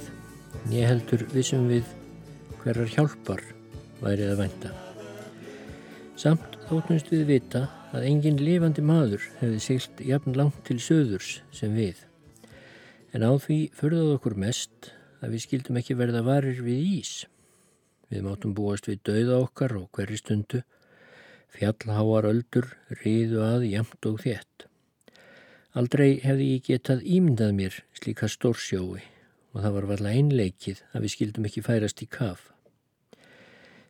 ég 0.70 0.86
heldur 0.86 1.24
vissum 1.32 1.66
við 1.68 1.88
hverjar 2.62 2.90
hjálpar 2.94 3.42
værið 4.02 4.32
að 4.32 4.40
vænta. 4.40 4.70
Samt 6.16 6.56
þóttumst 6.68 7.10
við 7.12 7.24
vita 7.28 7.64
að 7.92 8.06
engin 8.08 8.40
lifandi 8.40 8.84
maður 8.86 9.26
hefði 9.40 9.60
silt 9.64 10.02
jafn 10.06 10.36
langt 10.38 10.62
til 10.68 10.78
söðurs 10.80 11.40
sem 11.52 11.74
við. 11.76 11.98
En 13.12 13.26
á 13.26 13.32
því 13.36 13.58
förðað 13.76 14.14
okkur 14.16 14.38
mest 14.46 14.92
að 15.20 15.34
við 15.34 15.46
skildum 15.46 15.80
ekki 15.82 15.98
verða 15.98 16.24
varir 16.26 16.62
við 16.64 16.86
ís. 17.02 17.14
Við 18.08 18.24
mátum 18.28 18.54
búast 18.56 18.88
við 18.88 19.02
dauða 19.08 19.42
okkar 19.44 19.76
og 19.80 19.88
hverri 19.92 20.20
stundu, 20.20 20.62
fjallháar 21.52 22.30
öldur 22.30 22.70
riðu 23.02 23.42
að 23.44 23.66
jamt 23.72 24.08
og 24.08 24.22
þétt. 24.24 24.71
Aldrei 25.72 26.18
hefði 26.20 26.46
ég 26.50 26.66
getað 26.66 27.06
ímyndað 27.08 27.52
mér 27.56 27.76
slíka 27.96 28.26
stórsjói 28.28 29.00
og 29.52 29.62
það 29.62 29.74
var 29.76 29.86
varlega 29.88 30.20
einleikið 30.20 30.82
að 30.92 31.04
við 31.04 31.12
skildum 31.14 31.46
ekki 31.48 31.62
færast 31.64 32.02
í 32.04 32.08
kaf. 32.12 32.42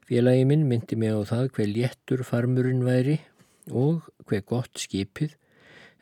Félagi 0.06 0.44
minn 0.46 0.68
myndi 0.70 0.94
mig 0.94 1.10
á 1.10 1.26
það 1.26 1.48
hver 1.56 1.72
léttur 1.72 2.22
farmurinn 2.28 2.84
væri 2.86 3.16
og 3.70 4.06
hver 4.30 4.44
gott 4.46 4.78
skipið 4.78 5.34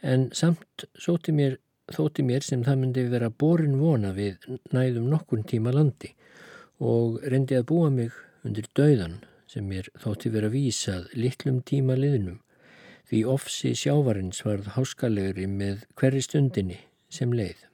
en 0.05 0.29
samt 0.37 0.85
mér, 1.33 1.57
þótti 1.89 2.27
mér 2.29 2.45
sem 2.45 2.61
það 2.65 2.81
myndi 2.83 3.07
vera 3.09 3.33
borin 3.33 3.81
vona 3.81 4.13
við 4.13 4.37
næðum 4.77 5.09
nokkun 5.09 5.49
tíma 5.49 5.73
landi 5.73 6.13
og 6.77 7.25
reyndi 7.25 7.57
að 7.57 7.69
búa 7.73 7.89
mig 7.89 8.13
undir 8.45 8.69
dauðan 8.77 9.23
sem 9.49 9.65
mér 9.65 9.89
þótti 9.97 10.29
vera 10.29 10.53
vísað 10.53 11.09
litlum 11.17 11.65
tíma 11.65 11.97
liðnum 11.97 12.43
því 13.11 13.25
ofsi 13.27 13.73
sjávarins 13.75 14.45
varð 14.47 14.71
háskalegri 14.77 15.49
með 15.51 15.83
hverri 15.99 16.23
stundinni 16.23 16.79
sem 17.11 17.33
leið. 17.35 17.67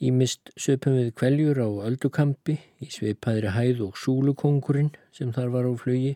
Ímist 0.00 0.50
söpum 0.58 0.96
við 0.96 1.12
kveljur 1.20 1.60
á 1.62 1.68
öldukampi 1.86 2.56
í 2.82 2.88
sveipaðri 2.90 3.54
hæð 3.54 3.82
og 3.86 3.98
súlukongurinn 4.00 4.94
sem 5.14 5.30
þar 5.36 5.52
var 5.54 5.68
á 5.70 5.72
flugi 5.78 6.14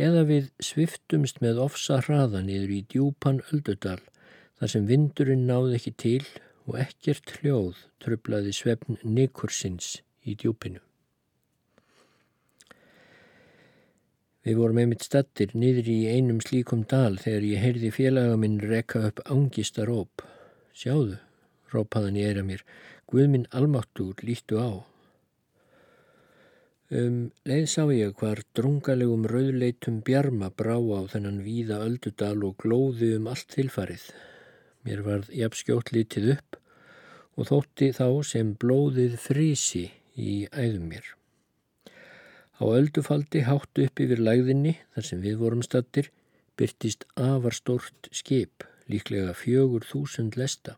eða 0.00 0.24
við 0.26 0.48
sviftumst 0.64 1.42
með 1.44 1.60
ofsa 1.62 2.00
hraða 2.02 2.40
niður 2.46 2.72
í 2.78 2.80
djúpan 2.90 3.42
öldudal 3.52 4.00
þar 4.58 4.72
sem 4.74 4.88
vindurinn 4.88 5.44
náði 5.46 5.76
ekki 5.78 5.92
til 6.04 6.22
og 6.66 6.78
ekkert 6.82 7.36
hljóð 7.38 7.84
tröflaði 8.02 8.54
svefn 8.56 8.98
nikursins 9.04 10.00
í 10.24 10.34
djúpinu. 10.38 10.80
Við 14.42 14.56
vorum 14.58 14.80
einmitt 14.82 15.04
stattir 15.06 15.52
niður 15.54 15.88
í 15.92 15.98
einum 16.10 16.40
slíkum 16.42 16.82
dal 16.90 17.14
þegar 17.22 17.44
ég 17.46 17.62
heyrði 17.62 17.90
félaga 17.94 18.38
minn 18.42 18.56
rekka 18.58 19.04
upp 19.08 19.22
ángista 19.30 19.84
róp. 19.86 20.24
Sjáðu, 20.74 21.20
rópaðan 21.70 22.18
ég 22.18 22.32
eira 22.32 22.42
mér, 22.46 22.64
Guðminn 23.12 23.46
almáttur 23.52 24.18
lítu 24.24 24.58
á. 24.58 24.82
Um 26.92 27.30
leið 27.48 27.68
sá 27.72 27.86
ég 27.94 28.10
hvar 28.20 28.42
drungalegum 28.56 29.28
rauðleitum 29.30 30.02
bjarma 30.04 30.50
brá 30.50 30.74
á 30.76 31.00
þennan 31.14 31.38
víða 31.46 31.78
öldudal 31.86 32.42
og 32.48 32.58
glóði 32.60 33.14
um 33.16 33.30
allt 33.32 33.48
tilfarið. 33.54 34.10
Mér 34.84 35.06
varð 35.06 35.30
jafnskjótt 35.32 35.94
litið 35.94 36.30
upp 36.34 36.58
og 37.38 37.48
þótti 37.48 37.92
þá 37.96 38.06
sem 38.26 38.52
blóðið 38.58 39.18
frísi 39.22 39.86
í 40.18 40.42
æðum 40.50 40.88
mér. 40.90 41.06
Á 42.62 42.64
öldufaldi 42.78 43.40
hátt 43.42 43.78
upp 43.82 44.00
yfir 44.04 44.20
lægðinni, 44.22 44.76
þar 44.94 45.06
sem 45.08 45.22
við 45.24 45.40
vorum 45.42 45.64
stattir, 45.66 46.12
byrtist 46.54 47.08
afar 47.18 47.56
stort 47.56 48.06
skip, 48.14 48.62
líklega 48.86 49.34
fjögur 49.34 49.82
þúsund 49.88 50.38
lesta. 50.38 50.76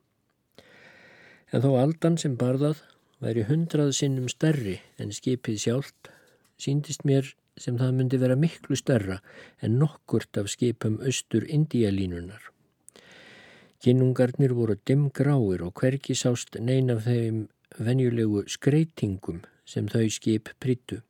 En 1.52 1.60
þó 1.60 1.74
aldan 1.82 2.16
sem 2.16 2.38
barðað 2.40 2.80
væri 3.20 3.44
hundrað 3.50 3.92
sinnum 3.98 4.32
stærri 4.32 4.78
en 4.96 5.12
skipið 5.12 5.60
sjálft, 5.66 6.10
síndist 6.56 7.04
mér 7.04 7.34
sem 7.60 7.76
það 7.76 7.94
myndi 7.98 8.24
vera 8.24 8.40
miklu 8.40 8.80
stærra 8.80 9.20
en 9.60 9.76
nokkurt 9.78 10.40
af 10.40 10.48
skipum 10.56 10.96
austur 11.04 11.44
Indialínunar. 11.44 12.48
Kinnungarnir 13.84 14.56
voru 14.56 14.80
dimmgráir 14.88 15.68
og 15.68 15.76
hverki 15.76 16.16
sást 16.16 16.56
neina 16.56 16.96
af 16.96 17.04
þeim 17.04 17.44
venjulegu 17.76 18.46
skreitingum 18.48 19.42
sem 19.68 19.90
þau 19.92 20.08
skip 20.08 20.48
prittu. 20.64 21.04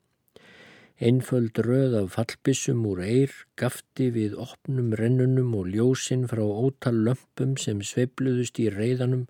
Einföld 1.02 1.58
röð 1.58 1.96
af 1.98 2.12
fallbissum 2.14 2.84
úr 2.86 3.00
eir, 3.02 3.32
gafti 3.58 4.12
við 4.14 4.36
opnum 4.38 4.92
rennunum 4.94 5.56
og 5.58 5.66
ljósinn 5.74 6.28
frá 6.30 6.44
ótal 6.46 7.00
lömpum 7.08 7.56
sem 7.58 7.80
sveibluðust 7.82 8.60
í 8.62 8.68
reyðanum, 8.70 9.24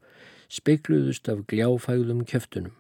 speikluðust 0.53 1.33
af 1.33 1.47
gljáfægðum 1.49 2.21
kjöftunum. 2.29 2.77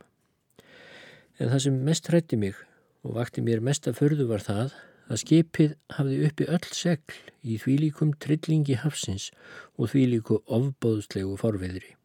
En 1.40 1.48
það 1.48 1.64
sem 1.64 1.80
mest 1.88 2.12
hrætti 2.12 2.36
mig 2.36 2.60
og 3.00 3.16
vakti 3.16 3.40
mér 3.40 3.64
mest 3.64 3.88
að 3.88 4.02
förðu 4.02 4.28
var 4.28 4.44
það 4.44 4.76
að 5.08 5.22
skipið 5.24 5.76
hafði 5.96 6.22
uppi 6.28 6.52
öll 6.52 6.70
segl 6.76 7.20
í 7.40 7.56
þvílíkum 7.64 8.14
trillingi 8.20 8.76
hafsins 8.84 9.30
og 9.80 9.94
þvílíku 9.96 10.42
ofbóðslegu 10.44 11.38
forviðri. 11.40 11.96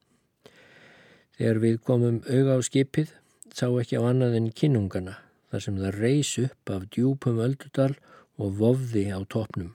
Þegar 1.36 1.66
við 1.68 1.82
komum 1.84 2.24
auga 2.24 2.56
á 2.56 2.60
skipið 2.64 3.18
sá 3.52 3.68
ekki 3.68 4.00
á 4.00 4.08
annað 4.08 4.40
en 4.40 4.56
kinnungana 4.56 5.20
þar 5.50 5.66
sem 5.66 5.82
það 5.82 6.00
reys 6.04 6.32
upp 6.44 6.74
af 6.76 6.88
djúpum 6.94 7.42
öldudal 7.44 7.94
og 8.40 8.56
vofði 8.62 9.10
á 9.12 9.20
topnum. 9.26 9.74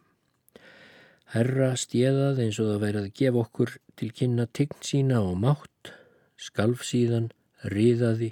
Herra 1.34 1.72
stjeðað 1.78 2.40
eins 2.44 2.60
og 2.62 2.70
það 2.70 2.82
værið 2.84 3.02
að 3.02 3.18
gefa 3.18 3.42
okkur 3.42 3.74
til 3.98 4.10
kynna 4.14 4.46
tign 4.54 4.80
sína 4.87 5.20
og 5.24 5.34
mátt, 5.42 5.90
skalf 6.38 6.84
síðan, 6.87 7.32
riðaði 7.74 8.30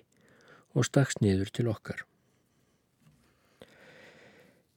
og 0.77 0.87
stakks 0.87 1.19
niður 1.21 1.51
til 1.51 1.69
okkar. 1.73 2.05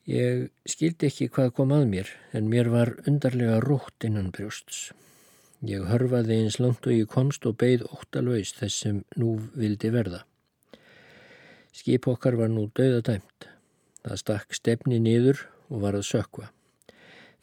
Ég 0.06 0.51
skildi 0.69 1.10
ekki 1.10 1.32
hvað 1.34 1.54
kom 1.58 1.71
að 1.73 1.88
mér 1.89 2.12
en 2.38 2.49
mér 2.49 2.69
var 2.69 2.91
undarlega 3.10 3.58
rótt 3.63 4.06
innan 4.06 4.30
brjósts. 4.34 4.91
Ég 5.65 5.88
hörfaði 5.89 6.43
eins 6.43 6.60
langt 6.62 6.86
og 6.86 6.93
ég 6.93 7.10
komst 7.10 7.45
og 7.49 7.58
beigð 7.62 7.88
óttalauðs 7.89 8.54
þess 8.60 8.84
sem 8.86 9.04
nú 9.17 9.39
vildi 9.58 9.89
verða. 9.89 10.25
Skip 11.75 12.07
okkar 12.07 12.38
var 12.39 12.51
nú 12.51 12.69
dauðadæmt. 12.77 13.49
Það 14.05 14.19
stakk 14.21 14.55
stefni 14.55 14.99
niður 15.03 15.41
og 15.67 15.81
var 15.83 15.97
að 15.97 16.05
sökva. 16.07 16.49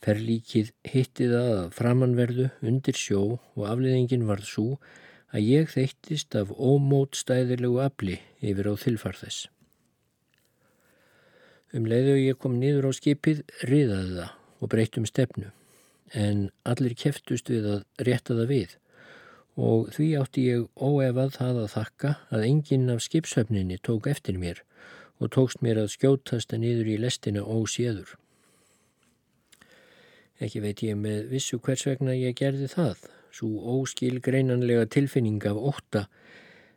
Ferlíkið 0.03 0.73
hitti 0.89 1.29
það 1.31 1.51
að 1.59 1.73
framanverðu 1.77 2.47
undir 2.65 2.97
sjó 2.99 3.23
og 3.37 3.65
afliðingin 3.69 4.25
varð 4.27 4.49
svo 4.49 4.67
að 5.33 5.45
ég 5.47 5.71
þeittist 5.73 6.35
af 6.39 6.51
ómótstæðilegu 6.57 7.79
afli 7.85 8.19
yfir 8.41 8.73
á 8.73 8.75
þilfarþess. 8.81 9.47
Um 11.73 11.87
leiðu 11.89 12.19
ég 12.21 12.41
kom 12.41 12.59
niður 12.61 12.89
á 12.89 12.93
skipið, 12.97 13.45
riðaði 13.69 14.17
það 14.19 14.33
og 14.63 14.73
breytum 14.73 15.07
stefnu, 15.09 15.53
en 16.13 16.49
allir 16.69 16.97
keftust 16.99 17.49
við 17.53 17.69
að 17.77 18.09
rétta 18.09 18.37
það 18.37 18.51
við 18.51 18.77
og 19.57 19.93
því 19.93 20.09
átti 20.21 20.47
ég 20.49 20.67
óefað 20.81 21.37
það 21.37 21.63
að 21.63 21.73
þakka 21.77 22.13
að 22.33 22.45
enginn 22.49 22.93
af 22.93 23.03
skipshöfninni 23.05 23.79
tók 23.85 24.09
eftir 24.09 24.39
mér 24.41 24.63
og 25.21 25.31
tókst 25.35 25.63
mér 25.63 25.83
að 25.83 25.93
skjótast 25.95 26.53
að 26.53 26.65
niður 26.65 26.93
í 26.95 26.99
lestina 26.99 27.43
óséður. 27.45 28.17
Ekki 30.43 30.63
veit 30.65 30.83
ég 30.83 30.97
með 30.99 31.29
vissu 31.31 31.61
hvers 31.63 31.85
vegna 31.87 32.17
ég 32.17 32.35
gerði 32.35 32.67
það, 32.73 33.05
svo 33.31 33.79
óskil 33.79 34.19
greinanlega 34.25 34.89
tilfinning 34.91 35.45
af 35.47 35.61
ótta 35.61 36.07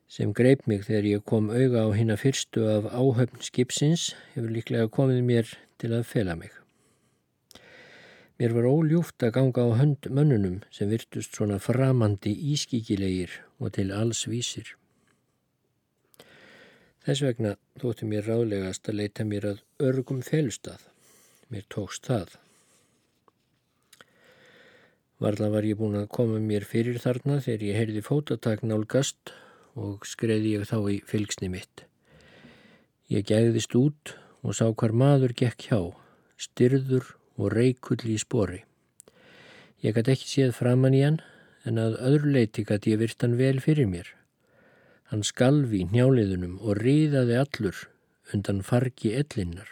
sem 0.08 0.36
greip 0.38 0.68
mig 0.70 0.86
þegar 0.86 1.10
ég 1.10 1.26
kom 1.26 1.50
auga 1.50 1.88
á 1.88 1.90
hinn 1.98 2.14
að 2.14 2.22
fyrstu 2.28 2.68
af 2.70 2.92
áhöfn 2.94 3.42
skipsins 3.42 4.12
hefur 4.36 4.54
líklega 4.54 4.92
komið 4.92 5.26
mér 5.26 5.58
til 5.82 5.96
að 5.98 6.06
fela 6.12 6.38
mig. 6.38 6.65
Mér 8.36 8.52
var 8.52 8.66
óljúft 8.68 9.24
að 9.24 9.38
ganga 9.38 9.64
á 9.64 9.80
hönd 9.80 10.08
mönnunum 10.12 10.58
sem 10.76 10.90
virtust 10.92 11.38
svona 11.38 11.56
framandi 11.64 12.34
ískíkilegir 12.52 13.32
og 13.64 13.72
til 13.78 13.94
alls 13.96 14.26
vísir. 14.28 14.74
Þess 17.06 17.24
vegna 17.24 17.54
þótti 17.80 18.10
mér 18.12 18.28
ráðlegast 18.28 18.92
að 18.92 19.00
leita 19.00 19.24
mér 19.30 19.48
að 19.54 19.64
örgum 19.88 20.20
felustað. 20.26 20.84
Mér 21.48 21.64
tókst 21.72 22.12
það. 22.12 22.36
Varða 25.24 25.52
var 25.54 25.64
ég 25.64 25.80
búin 25.80 25.96
að 26.02 26.12
koma 26.12 26.44
mér 26.44 26.68
fyrir 26.68 27.00
þarna 27.00 27.40
þegar 27.40 27.68
ég 27.70 27.80
heyrði 27.80 28.04
fótatak 28.04 28.68
nálgast 28.68 29.32
og 29.80 30.04
skreiði 30.04 30.58
ég 30.58 30.68
þá 30.68 30.80
í 30.92 31.02
fylgsni 31.08 31.48
mitt. 31.54 31.86
Ég 33.08 33.24
gæðist 33.30 33.76
út 33.80 34.18
og 34.44 34.58
sá 34.58 34.68
hvar 34.74 34.92
maður 34.92 35.32
gekk 35.40 35.70
hjá, 35.70 35.80
styrður 36.36 37.16
og 37.38 37.54
reikull 37.54 38.06
í 38.10 38.18
spori. 38.22 38.62
Ég 39.84 39.96
gæti 39.96 40.16
ekki 40.16 40.30
séð 40.30 40.54
framann 40.58 40.96
í 40.98 41.02
hann 41.04 41.20
en 41.70 41.82
að 41.82 41.98
öðru 42.10 42.32
leiti 42.38 42.64
gæti 42.66 42.94
ég 42.94 43.02
virt 43.02 43.26
hann 43.26 43.36
vel 43.40 43.60
fyrir 43.64 43.90
mér. 43.90 44.08
Hann 45.12 45.26
skalvi 45.26 45.84
í 45.84 45.90
njálidunum 45.92 46.58
og 46.62 46.80
riðaði 46.82 47.38
allur 47.42 47.84
undan 48.34 48.64
fargi 48.66 49.14
ellinnar. 49.20 49.68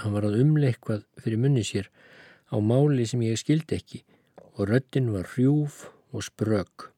Hann 0.00 0.14
var 0.16 0.26
að 0.28 0.40
umleikvað 0.42 1.04
fyrir 1.20 1.42
munni 1.42 1.64
sér 1.66 1.90
á 2.50 2.56
máli 2.58 3.06
sem 3.06 3.22
ég 3.26 3.38
skildi 3.40 3.78
ekki 3.78 4.00
og 4.54 4.70
röttin 4.70 5.12
var 5.12 5.28
hrjúf 5.34 5.84
og 6.14 6.24
sprögg. 6.24 6.88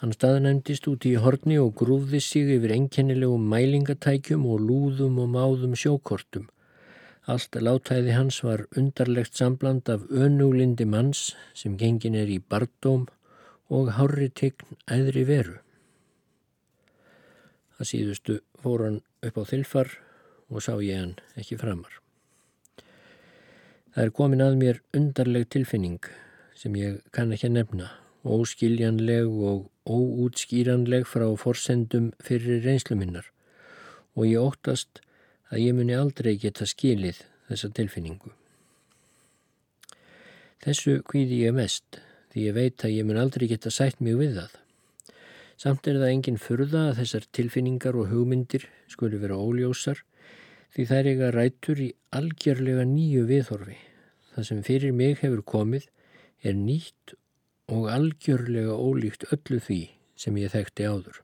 Hann 0.00 0.14
staðnæmdist 0.16 0.86
út 0.88 1.04
í 1.04 1.16
horni 1.20 1.58
og 1.60 1.74
grúði 1.76 2.22
sig 2.24 2.48
yfir 2.54 2.72
enkennilegum 2.76 3.42
mælingatækjum 3.52 4.46
og 4.48 4.62
lúðum 4.68 5.18
og 5.20 5.28
máðum 5.34 5.74
sjókortum 5.76 6.46
Allt 7.30 7.54
látæði 7.54 8.14
hans 8.16 8.40
var 8.42 8.64
undarlegt 8.76 9.36
sambland 9.38 9.88
af 9.88 10.02
önuglindi 10.10 10.84
manns 10.84 11.36
sem 11.54 11.76
gengin 11.78 12.16
er 12.18 12.26
í 12.26 12.40
bardóm 12.42 13.04
og 13.70 13.92
hári 13.94 14.26
tegn 14.34 14.78
æðri 14.90 15.22
veru. 15.28 15.58
Það 17.76 17.90
síðustu 17.90 18.38
fór 18.62 18.82
hann 18.86 18.96
upp 19.28 19.38
á 19.38 19.42
þilfar 19.46 19.92
og 20.50 20.64
sá 20.66 20.72
ég 20.82 20.98
hann 20.98 21.12
ekki 21.38 21.58
framar. 21.60 21.92
Það 23.94 24.04
er 24.04 24.14
komin 24.16 24.42
að 24.42 24.58
mér 24.58 24.80
undarleg 24.98 25.46
tilfinning 25.54 26.00
sem 26.58 26.74
ég 26.80 26.98
kann 27.14 27.30
ekki 27.36 27.52
nefna, 27.52 27.92
óskiljanleg 28.26 29.30
og 29.30 29.68
óútskýranleg 29.86 31.06
frá 31.06 31.28
forsendum 31.38 32.10
fyrir 32.18 32.64
reynslu 32.66 32.98
minnar 32.98 33.30
og 34.16 34.26
ég 34.26 34.42
óttast 34.42 35.04
að 35.50 35.64
ég 35.64 35.74
muni 35.76 35.96
aldrei 35.98 36.36
geta 36.38 36.66
skilið 36.68 37.24
þessa 37.50 37.70
tilfinningu. 37.74 38.32
Þessu 40.60 41.00
kvíði 41.08 41.44
ég 41.46 41.54
mest 41.56 42.00
því 42.30 42.46
ég 42.46 42.56
veit 42.56 42.84
að 42.84 42.94
ég 42.94 43.06
mun 43.08 43.18
aldrei 43.20 43.48
geta 43.50 43.72
sætt 43.74 44.02
mjög 44.04 44.20
við 44.22 44.34
það. 44.38 44.56
Samt 45.60 45.88
er 45.90 45.98
það 46.00 46.12
engin 46.14 46.40
furða 46.40 46.82
að 46.90 47.00
þessar 47.00 47.26
tilfinningar 47.36 47.96
og 48.00 48.10
hugmyndir 48.12 48.66
skuli 48.88 49.18
vera 49.20 49.38
óljósar 49.40 50.02
því 50.74 50.86
þær 50.90 51.08
eiga 51.10 51.30
rætur 51.34 51.80
í 51.82 51.88
algjörlega 52.16 52.84
nýju 52.88 53.24
viðhorfi. 53.28 53.78
Það 54.34 54.46
sem 54.50 54.62
fyrir 54.64 54.94
mig 54.96 55.18
hefur 55.24 55.42
komið 55.42 55.88
er 56.46 56.54
nýtt 56.56 57.16
og 57.70 57.90
algjörlega 57.90 58.76
ólíkt 58.76 59.26
öllu 59.34 59.58
því 59.64 59.80
sem 60.20 60.38
ég 60.40 60.54
þekkti 60.54 60.86
áður. 60.86 61.20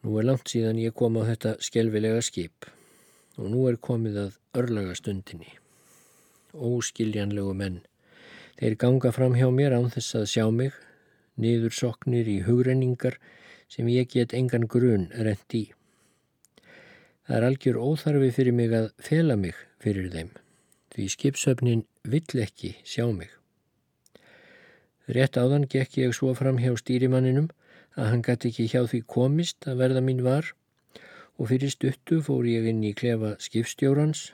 Nú 0.00 0.16
er 0.16 0.24
langt 0.24 0.48
síðan 0.48 0.78
ég 0.80 0.94
kom 0.96 1.18
á 1.20 1.28
þetta 1.28 1.58
skjelvilega 1.60 2.20
skip 2.24 2.68
og 3.36 3.50
nú 3.52 3.66
er 3.68 3.76
komið 3.76 4.16
að 4.22 4.38
örlaga 4.60 4.94
stundinni. 4.96 5.50
Óskiljanlegu 6.56 7.52
menn. 7.56 7.82
Þeir 8.56 8.76
ganga 8.80 9.12
fram 9.12 9.36
hjá 9.36 9.48
mér 9.52 9.76
án 9.76 9.90
þess 9.92 10.16
að 10.18 10.30
sjá 10.32 10.46
mig, 10.52 10.72
niður 11.36 11.76
soknir 11.76 12.28
í 12.28 12.40
hugrenningar 12.44 13.18
sem 13.68 13.88
ég 13.92 14.08
get 14.12 14.34
engan 14.36 14.66
grun 14.68 15.08
rent 15.12 15.56
í. 15.56 15.66
Það 17.28 17.36
er 17.36 17.46
algjör 17.46 17.78
óþarfi 17.84 18.32
fyrir 18.34 18.56
mig 18.56 18.72
að 18.74 18.90
fela 19.04 19.36
mig 19.36 19.56
fyrir 19.80 20.10
þeim, 20.12 20.32
því 20.96 21.08
skipsöfnin 21.14 21.84
vill 22.02 22.42
ekki 22.42 22.74
sjá 22.88 23.04
mig. 23.12 23.30
Rétt 25.10 25.36
áðan 25.36 25.68
gekk 25.70 26.00
ég 26.00 26.16
svo 26.16 26.32
fram 26.38 26.58
hjá 26.62 26.72
stýrimanninum 26.78 27.48
að 28.00 28.08
hann 28.14 28.22
gæti 28.24 28.48
ekki 28.48 28.66
hjá 28.72 28.82
því 28.88 29.02
komist 29.12 29.66
að 29.68 29.82
verða 29.82 30.02
mín 30.04 30.22
var 30.24 30.54
og 31.36 31.50
fyrir 31.50 31.72
stuttu 31.72 32.20
fór 32.24 32.48
ég 32.48 32.68
inn 32.70 32.80
í 32.84 32.94
klefa 32.96 33.34
skipstjórans 33.44 34.30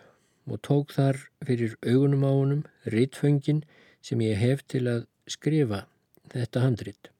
og 0.46 0.62
tók 0.62 0.94
þar 0.94 1.18
fyrir 1.46 1.74
augunum 1.82 2.22
á 2.22 2.30
honum 2.30 2.62
rittföngin 2.94 3.64
sem 4.06 4.22
ég 4.22 4.38
hef 4.38 4.62
til 4.70 4.84
að 4.86 5.06
skrifa 5.26 5.84
þetta 6.30 6.62
handrit. 6.62 7.10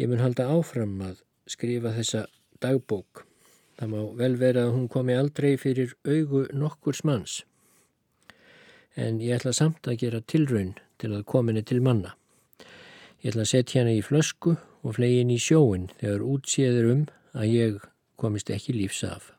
Ég 0.00 0.08
mun 0.08 0.24
halda 0.24 0.48
áfram 0.48 0.96
að 1.04 1.20
skrifa 1.48 1.92
þessa 1.92 2.24
dagbók. 2.64 3.26
Það 3.76 3.90
má 3.92 4.00
vel 4.16 4.34
vera 4.40 4.64
að 4.64 4.76
hún 4.78 4.88
komi 4.88 5.16
aldrei 5.18 5.58
fyrir 5.60 5.92
augu 6.08 6.46
nokkurs 6.56 7.04
manns. 7.04 7.42
En 8.96 9.20
ég 9.20 9.36
ætla 9.36 9.52
samt 9.52 9.84
að 9.90 10.00
gera 10.06 10.22
tilraun 10.24 10.76
til 11.02 11.12
að 11.12 11.26
kominni 11.28 11.64
til 11.66 11.82
manna. 11.84 12.14
Ég 13.20 13.34
ætla 13.34 13.44
að 13.44 13.52
setja 13.52 13.82
hana 13.82 13.92
í 13.92 14.04
flösku 14.04 14.56
og 14.84 14.98
flegin 14.98 15.32
í 15.32 15.40
sjóin 15.40 15.88
þegar 16.00 16.26
útséður 16.28 16.90
um 16.92 17.06
að 17.34 17.50
ég 17.50 17.80
komist 18.20 18.52
ekki 18.52 18.76
lífs 18.76 19.00
af. 19.08 19.32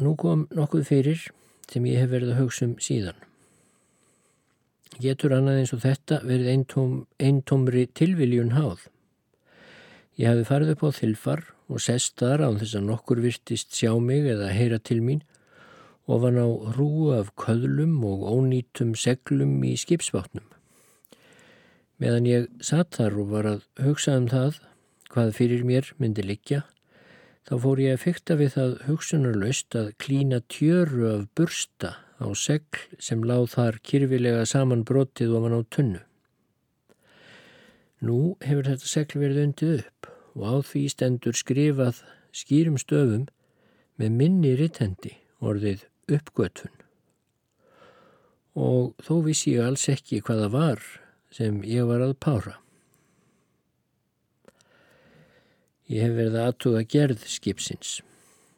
Nú 0.00 0.14
kom 0.16 0.46
nokkuð 0.56 0.86
fyrir 0.88 1.26
sem 1.70 1.84
ég 1.88 2.00
hef 2.00 2.12
verið 2.12 2.34
að 2.34 2.40
hugsa 2.44 2.66
um 2.68 2.78
síðan. 2.80 3.18
getur 5.00 5.32
annað 5.32 5.58
eins 5.62 5.70
og 5.72 5.80
þetta 5.80 6.16
verið 6.28 6.48
eintóm, 6.52 6.94
eintómri 7.16 7.86
tilviljun 7.96 8.52
háð. 8.52 8.82
Ég 10.20 10.28
hefði 10.28 10.44
farið 10.48 10.72
upp 10.74 10.82
á 10.84 10.90
þilfar 10.92 11.42
og 11.72 11.80
sest 11.80 12.18
þar 12.20 12.44
á 12.44 12.48
þess 12.60 12.76
að 12.76 12.88
nokkur 12.88 13.22
virtist 13.24 13.72
sjá 13.72 13.94
mig 13.96 14.26
eða 14.28 14.50
heyra 14.52 14.78
til 14.78 14.98
mín 15.00 15.22
og 16.08 16.24
var 16.24 16.34
ná 16.34 16.46
hrúu 16.74 17.10
af 17.16 17.34
köðlum 17.38 18.00
og 18.06 18.24
ónýtum 18.30 18.94
seglum 18.98 19.60
í 19.66 19.76
skipsvátnum. 19.78 20.46
Meðan 22.00 22.28
ég 22.28 22.46
satt 22.64 22.96
þar 22.96 23.18
og 23.20 23.32
var 23.34 23.48
að 23.48 23.64
hugsa 23.84 24.16
um 24.16 24.28
það 24.30 24.60
hvað 25.10 25.32
fyrir 25.36 25.64
mér 25.66 25.90
myndi 25.98 26.24
liggja, 26.24 26.62
þá 27.44 27.54
fór 27.64 27.82
ég 27.82 27.96
að 27.96 28.04
fykta 28.04 28.36
við 28.38 28.54
það 28.54 28.76
hugsunarlaust 28.86 29.76
að 29.76 29.90
klína 30.00 30.40
tjöru 30.48 31.08
af 31.10 31.26
bursta 31.36 31.96
á 32.20 32.26
segl 32.36 32.80
sem 33.02 33.24
láð 33.26 33.50
þar 33.56 33.80
kyrfilega 33.84 34.46
saman 34.46 34.86
brotið 34.86 35.34
ofan 35.36 35.58
á 35.58 35.60
tunnu. 35.66 36.00
Nú 38.00 38.36
hefur 38.40 38.70
þetta 38.70 38.88
segl 38.88 39.20
verið 39.20 39.44
undið 39.48 39.76
upp 39.82 40.10
og 40.38 40.42
á 40.46 40.54
því 40.64 40.86
stendur 40.94 41.36
skrifað 41.36 42.00
skýrum 42.32 42.78
stöfum 42.80 43.26
með 44.00 44.16
minni 44.16 44.54
rittendi 44.56 45.18
orðið 45.44 45.89
uppgötun. 46.16 46.72
Og 48.58 48.96
þó 49.04 49.14
vissi 49.26 49.54
ég 49.54 49.66
alls 49.68 49.86
ekki 49.92 50.20
hvaða 50.26 50.48
var 50.52 50.82
sem 51.34 51.62
ég 51.66 51.86
var 51.86 52.02
að 52.02 52.16
pára. 52.18 52.56
Ég 55.90 56.06
hef 56.06 56.16
verið 56.18 56.38
aðtuga 56.38 56.82
gerð 56.86 57.24
skipsins. 57.26 58.00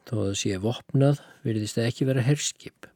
Þó 0.05 0.17
að 0.27 0.33
sé 0.41 0.57
vopnað 0.61 1.21
verðist 1.45 1.79
það 1.79 1.87
ekki 1.89 2.09
vera 2.09 2.25
herskip. 2.25 2.89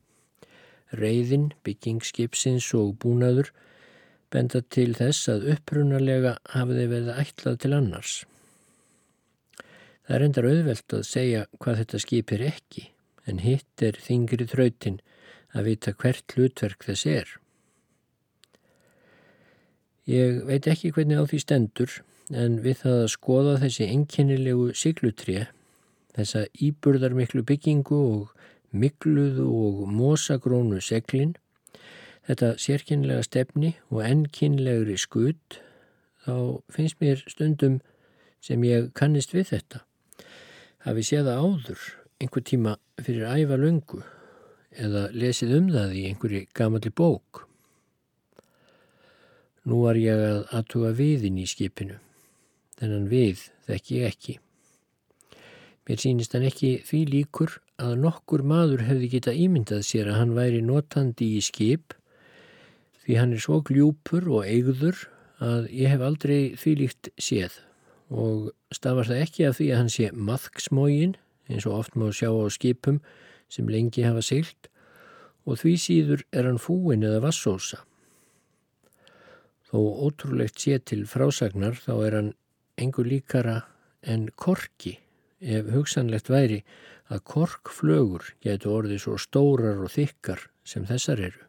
Reyðin, 0.97 1.51
byggingskipsins 1.66 2.68
og 2.78 2.95
búnaður 3.01 3.49
benda 4.34 4.62
til 4.62 4.91
þess 4.97 5.30
að 5.32 5.47
upprunalega 5.55 6.36
hafiði 6.51 6.86
verið 6.91 7.22
ætlað 7.24 7.60
til 7.64 7.74
annars. 7.78 8.18
Það 10.08 10.16
er 10.18 10.26
endar 10.28 10.49
auðvelt 10.51 10.95
að 10.95 11.08
segja 11.08 11.47
hvað 11.60 11.82
þetta 11.82 12.01
skip 12.03 12.32
er 12.36 12.43
ekki, 12.47 12.84
en 13.28 13.43
hitt 13.43 13.84
er 13.84 13.99
þingri 14.01 14.47
þrautin 14.47 15.01
að 15.53 15.69
vita 15.71 15.93
hvert 15.99 16.36
hlutverk 16.36 16.86
þess 16.88 17.05
er. 17.11 17.34
Ég 20.07 20.43
veit 20.47 20.67
ekki 20.71 20.93
hvernig 20.95 21.19
á 21.19 21.28
því 21.28 21.39
stendur, 21.43 21.97
en 22.32 22.61
við 22.63 22.84
það 22.84 23.01
að 23.01 23.11
skoða 23.11 23.55
þessi 23.63 23.88
enkinnilegu 23.91 24.69
siglutrið, 24.75 25.49
þessa 26.15 26.45
íburðarmiklu 26.63 27.43
byggingu 27.47 27.97
og 27.97 28.32
mikluðu 28.71 29.47
og 29.47 29.84
mosagrónu 29.91 30.80
seglin, 30.84 31.36
þetta 32.28 32.53
sérkynlega 32.59 33.28
stefni 33.28 33.75
og 33.91 34.03
ennkynlegri 34.07 34.97
skutt, 34.99 35.59
þá 36.23 36.63
finnst 36.71 36.99
mér 37.03 37.23
stundum 37.28 37.80
sem 38.43 38.63
ég 38.67 38.91
kannist 38.95 39.36
við 39.36 39.51
þetta. 39.51 39.84
Hafi 40.88 41.03
séða 41.03 41.39
áður 41.39 41.84
einhver 42.22 42.43
tíma 42.45 42.78
fyrir 43.03 43.28
æfa 43.30 43.57
lungu 43.61 44.01
eða 44.78 45.07
lesið 45.13 45.53
um 45.57 45.70
það 45.74 45.93
í 45.97 46.05
einhverju 46.09 46.47
gamalli 46.57 46.91
bók. 46.93 47.43
Nú 49.68 49.84
var 49.84 49.99
ég 49.99 50.18
að 50.24 50.43
aðtuga 50.55 50.93
viðin 50.95 51.39
í 51.41 51.45
skipinu, 51.49 51.97
þennan 52.80 53.09
við 53.11 53.47
þekk 53.68 53.91
ég 53.97 54.11
ekki. 54.11 54.38
Mér 55.88 56.01
sínist 56.03 56.34
hann 56.36 56.47
ekki 56.47 56.78
því 56.88 57.01
líkur 57.11 57.59
að 57.80 57.93
nokkur 58.01 58.43
maður 58.47 58.86
hefði 58.88 59.11
geta 59.13 59.36
ímyndað 59.36 59.86
sér 59.88 60.09
að 60.11 60.20
hann 60.22 60.34
væri 60.38 60.63
notandi 60.65 61.30
í 61.38 61.43
skip 61.45 61.93
því 63.03 63.20
hann 63.22 63.36
er 63.36 63.43
svo 63.43 63.61
gljúpur 63.63 64.26
og 64.28 64.49
eigður 64.49 65.05
að 65.43 65.70
ég 65.72 65.93
hef 65.93 66.03
aldrei 66.03 66.39
því 66.57 66.74
líkt 66.82 67.11
séð 67.22 67.61
og 68.09 68.49
stafar 68.74 69.07
það 69.07 69.24
ekki 69.28 69.47
af 69.47 69.59
því 69.59 69.70
að 69.72 69.82
hann 69.82 69.93
sé 69.93 70.09
maðksmógin 70.11 71.15
eins 71.49 71.67
og 71.67 71.79
oft 71.79 71.95
má 71.95 72.09
sjá 72.11 72.29
á 72.31 72.47
skipum 72.53 73.01
sem 73.49 73.67
lengi 73.67 74.03
hafa 74.05 74.23
silt 74.25 74.69
og 75.47 75.61
því 75.61 75.73
síður 75.79 76.23
er 76.35 76.49
hann 76.49 76.59
fúin 76.59 77.05
eða 77.07 77.23
vassósa. 77.23 77.83
Þó 79.67 79.79
ótrúlegt 80.07 80.59
sé 80.59 80.77
til 80.79 81.05
frásagnar 81.07 81.79
þá 81.79 81.93
er 82.07 82.15
hann 82.19 82.31
engur 82.79 83.07
líkara 83.07 83.61
en 84.03 84.29
korki 84.35 84.97
ef 85.39 85.69
hugsanlegt 85.71 86.31
væri 86.31 86.63
að 87.11 87.23
korkflögur 87.31 88.33
getur 88.43 88.81
orðið 88.81 89.03
svo 89.03 89.17
stórar 89.21 89.79
og 89.83 89.91
þykkar 89.93 90.47
sem 90.67 90.87
þessar 90.87 91.23
eru. 91.29 91.43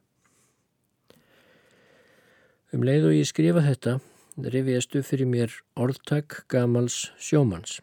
Um 2.74 2.84
leið 2.84 3.08
og 3.08 3.16
ég 3.16 3.30
skrifa 3.30 3.64
þetta 3.64 3.98
rifjast 4.38 4.94
upp 4.98 5.06
fyrir 5.08 5.30
mér 5.30 5.54
orðtak 5.74 6.42
gamals 6.52 7.08
sjómans. 7.18 7.78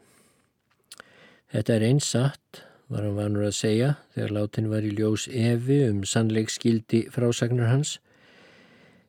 Þetta 1.56 1.76
er 1.78 1.84
einsatt, 1.88 2.58
var 2.91 3.06
hann 3.06 3.14
vanur 3.16 3.45
að 3.47 3.53
segja 3.56 3.89
þegar 4.12 4.32
látin 4.36 4.66
var 4.68 4.84
í 4.84 4.89
ljós 4.91 5.30
evi 5.32 5.78
um 5.88 6.01
sannleikskildi 6.03 7.06
frásagnar 7.16 7.70
hans. 7.72 7.93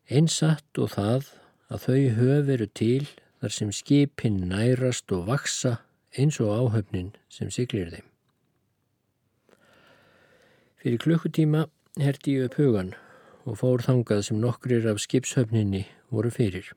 Einsatt 0.06 0.78
og 0.78 0.92
það 0.92 1.32
að 1.74 1.88
þau 1.88 2.04
höf 2.20 2.44
veru 2.46 2.68
til 2.70 3.08
þar 3.40 3.56
sem 3.56 3.74
skipin 3.74 4.38
nærast 4.52 5.10
og 5.10 5.26
vaksa 5.32 5.74
eins 6.14 6.38
og 6.38 6.54
áhöfnin 6.54 7.10
sem 7.26 7.50
siglir 7.50 7.90
þeim. 7.96 8.06
Fyrir 10.78 11.02
klukkutíma 11.02 11.66
herti 11.98 12.38
ég 12.38 12.46
upp 12.46 12.62
hugan 12.62 12.94
og 13.42 13.58
fór 13.58 13.82
þangað 13.90 14.26
sem 14.30 14.38
nokkrir 14.38 14.86
af 14.86 15.02
skipshöfninni 15.02 15.82
voru 16.14 16.30
fyrir. 16.30 16.70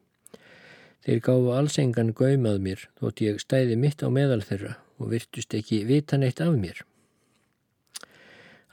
Þeir 1.06 1.26
gáfu 1.30 1.58
alls 1.62 1.78
engan 1.78 2.16
gaumað 2.18 2.58
mér 2.58 2.90
þótt 2.98 3.28
ég 3.30 3.44
stæði 3.46 3.78
mitt 3.78 4.02
á 4.02 4.10
meðal 4.10 4.42
þeirra 4.42 4.80
og 5.00 5.14
virtust 5.16 5.56
ekki 5.56 5.86
vita 5.90 6.20
neitt 6.20 6.42
af 6.44 6.54
mér. 6.60 6.84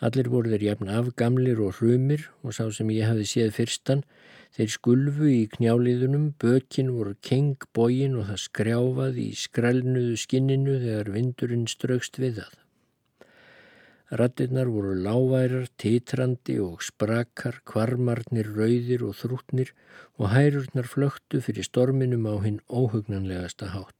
Allir 0.05 0.29
voru 0.29 0.53
þeir 0.53 0.65
jafn 0.67 0.91
af 0.93 1.07
gamlir 1.17 1.61
og 1.65 1.79
hrumir 1.79 2.27
og 2.45 2.53
sá 2.53 2.67
sem 2.69 2.91
ég 2.93 3.09
hafi 3.09 3.25
séð 3.31 3.55
fyrstan, 3.57 4.03
þeir 4.53 4.71
skulfu 4.75 5.31
í 5.31 5.47
knjáliðunum, 5.55 6.35
bökin 6.37 6.93
voru 6.93 7.15
keng 7.25 7.65
bógin 7.73 8.19
og 8.21 8.29
það 8.29 8.43
skrjáfaði 8.45 9.25
í 9.31 9.41
skrælnuðu 9.41 10.21
skinninu 10.21 10.77
þegar 10.85 11.13
vindurinn 11.17 11.67
straukst 11.73 12.21
við 12.21 12.43
það. 12.43 12.55
Rattirnar 14.21 14.69
voru 14.71 14.93
láværar, 15.03 15.67
titrandi 15.81 16.61
og 16.63 16.85
sprakar, 16.85 17.63
kvarmarnir, 17.67 18.53
rauðir 18.55 19.03
og 19.09 19.17
þrútnir 19.19 19.73
og 20.21 20.31
hærurnar 20.31 20.87
flöktu 20.87 21.41
fyrir 21.43 21.67
storminum 21.67 22.29
á 22.29 22.37
hinn 22.45 22.61
óhugnanlegasta 22.69 23.73
hátt. 23.73 23.96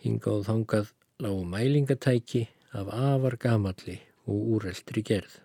Hingað 0.00 0.46
þangað 0.48 0.92
lágu 1.20 1.44
mælingatæki 1.52 2.46
af 2.72 2.88
afar 2.94 3.36
gamalli 3.40 3.98
og 4.26 4.54
úreldri 4.56 5.02
gerð. 5.04 5.40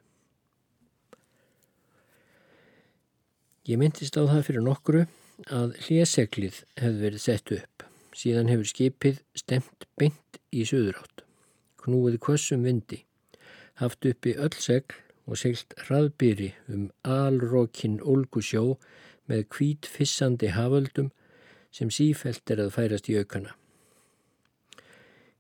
Ég 3.66 3.82
myndist 3.82 4.16
á 4.16 4.24
það 4.24 4.46
fyrir 4.48 4.66
nokkru 4.66 5.06
að 5.50 5.76
hléseglið 5.88 6.62
hefði 6.78 7.02
verið 7.02 7.26
sett 7.26 7.52
upp. 7.58 7.88
Síðan 8.16 8.52
hefur 8.54 8.70
skipið 8.70 9.22
stemt 9.36 9.90
beint 10.00 10.40
í 10.56 10.64
söðurátt 10.64 11.26
knúið 11.86 12.20
kvössum 12.26 12.64
vindi, 12.66 13.04
haft 13.82 14.06
uppi 14.10 14.34
öll 14.42 14.56
segl 14.58 14.96
og 15.26 15.40
seglt 15.42 15.76
hraðbýri 15.86 16.52
um 16.72 16.88
alrókin 17.18 18.00
olgusjó 18.02 18.78
með 19.30 19.46
kvít 19.54 19.90
fissandi 19.90 20.52
haföldum 20.56 21.12
sem 21.76 21.92
sífelt 21.94 22.54
er 22.54 22.64
að 22.66 22.74
færast 22.78 23.10
í 23.12 23.18
aukana. 23.20 23.54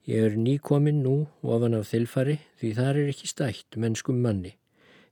Ég 0.05 0.21
er 0.21 0.35
nýkominn 0.37 0.99
nú 1.01 1.15
ofan 1.41 1.73
af 1.73 1.87
þilfari 1.89 2.35
því 2.61 2.71
þar 2.77 2.97
er 3.01 3.07
ekki 3.09 3.29
stætt 3.31 3.77
mennskum 3.81 4.19
manni 4.21 4.51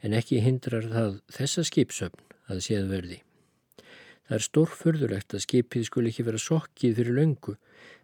en 0.06 0.14
ekki 0.14 0.42
hindrar 0.46 0.86
það 0.92 1.16
þessa 1.34 1.64
skipsöfn 1.66 2.28
að 2.54 2.62
séð 2.68 2.92
verði. 2.92 3.18
Það 4.28 4.36
er 4.38 4.46
stórfurðulegt 4.46 5.34
að 5.34 5.44
skipið 5.48 5.88
skul 5.88 6.04
ekki 6.12 6.28
vera 6.28 6.44
sokkið 6.44 6.94
fyrir 7.00 7.18
löngu. 7.18 7.56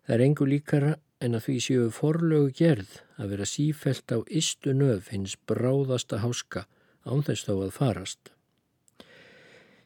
Það 0.02 0.16
er 0.16 0.26
engu 0.26 0.50
líkara 0.50 0.96
en 1.22 1.38
að 1.38 1.46
því 1.46 1.60
séu 1.68 1.86
forlögu 1.94 2.52
gerð 2.58 2.98
að 3.22 3.36
vera 3.36 3.50
sífelt 3.54 4.16
á 4.16 4.18
istu 4.42 4.74
nöf 4.74 5.14
hins 5.14 5.38
bráðasta 5.46 6.24
háska 6.26 6.66
án 7.06 7.22
þess 7.28 7.46
þá 7.46 7.54
að 7.54 7.74
farast. 7.78 8.34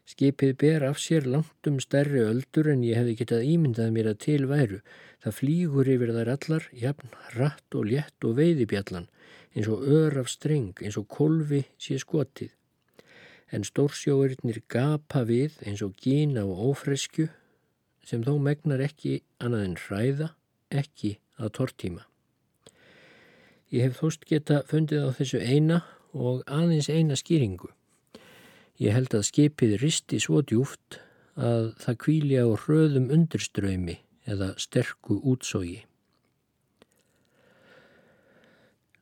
Skipið 0.03 0.57
ber 0.59 0.83
af 0.83 0.97
sér 0.99 1.23
langt 1.31 1.67
um 1.69 1.77
stærri 1.79 2.19
öldur 2.27 2.67
en 2.73 2.83
ég 2.83 2.97
hefði 2.99 3.15
getað 3.21 3.45
ímyndað 3.47 3.93
mér 3.95 4.09
að 4.11 4.17
til 4.25 4.47
væru. 4.49 4.79
Það 5.23 5.37
flýgur 5.37 5.91
yfir 5.93 6.11
þær 6.17 6.31
allar, 6.33 6.65
jafn, 6.75 7.13
ratt 7.37 7.77
og 7.79 7.87
létt 7.87 8.27
og 8.27 8.35
veiðibjallan, 8.39 9.07
eins 9.55 9.69
og 9.71 9.85
ör 9.87 10.19
af 10.19 10.31
streng, 10.31 10.73
eins 10.83 10.99
og 10.99 11.07
kolvi 11.07 11.63
sé 11.79 11.95
skotið. 12.01 12.51
En 13.53 13.63
stórsjóurinnir 13.63 14.59
gapa 14.67 15.23
við 15.29 15.55
eins 15.63 15.83
og 15.85 15.95
gína 16.03 16.43
og 16.43 16.73
ófresku 16.73 17.29
sem 18.03 18.25
þó 18.25 18.35
megnar 18.43 18.83
ekki 18.83 19.21
annað 19.39 19.67
en 19.69 19.77
hræða, 19.85 20.27
ekki 20.73 21.13
að 21.39 21.53
tortíma. 21.59 22.03
Ég 23.71 23.87
hef 23.87 24.01
þóst 24.01 24.27
geta 24.27 24.59
fundið 24.67 25.07
á 25.07 25.09
þessu 25.15 25.39
eina 25.39 25.79
og 26.11 26.43
aðeins 26.45 26.91
eina 26.91 27.15
skýringu. 27.17 27.71
Ég 28.81 28.95
held 28.95 29.13
að 29.13 29.27
skipið 29.29 29.75
risti 29.83 30.19
svo 30.21 30.41
djúft 30.41 30.99
að 31.37 31.73
það 31.81 31.97
kvíli 32.05 32.37
á 32.41 32.47
hröðum 32.65 33.09
undirströymi 33.13 33.99
eða 34.29 34.53
sterku 34.61 35.19
útsógi. 35.21 35.83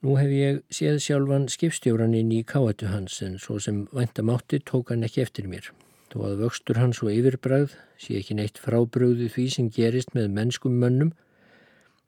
Nú 0.02 0.16
hef 0.18 0.32
ég 0.34 0.64
séð 0.74 0.98
sjálfan 1.06 1.46
skipstjóran 1.54 2.16
inn 2.18 2.32
í 2.34 2.42
káetu 2.48 2.90
hans 2.90 3.20
en 3.22 3.36
svo 3.38 3.60
sem 3.62 3.84
væntamátti 3.94 4.58
tók 4.66 4.90
hann 4.90 5.06
ekki 5.06 5.22
eftir 5.22 5.46
mér. 5.48 5.68
Þó 6.12 6.24
að 6.28 6.40
vöxtur 6.42 6.80
hans 6.82 7.04
og 7.06 7.12
yfirbræð 7.14 7.76
sé 8.02 8.18
ekki 8.18 8.36
neitt 8.40 8.58
frábröðu 8.60 9.30
því 9.32 9.46
sem 9.54 9.70
gerist 9.72 10.16
með 10.18 10.34
mennskum 10.34 10.80
mönnum, 10.82 11.14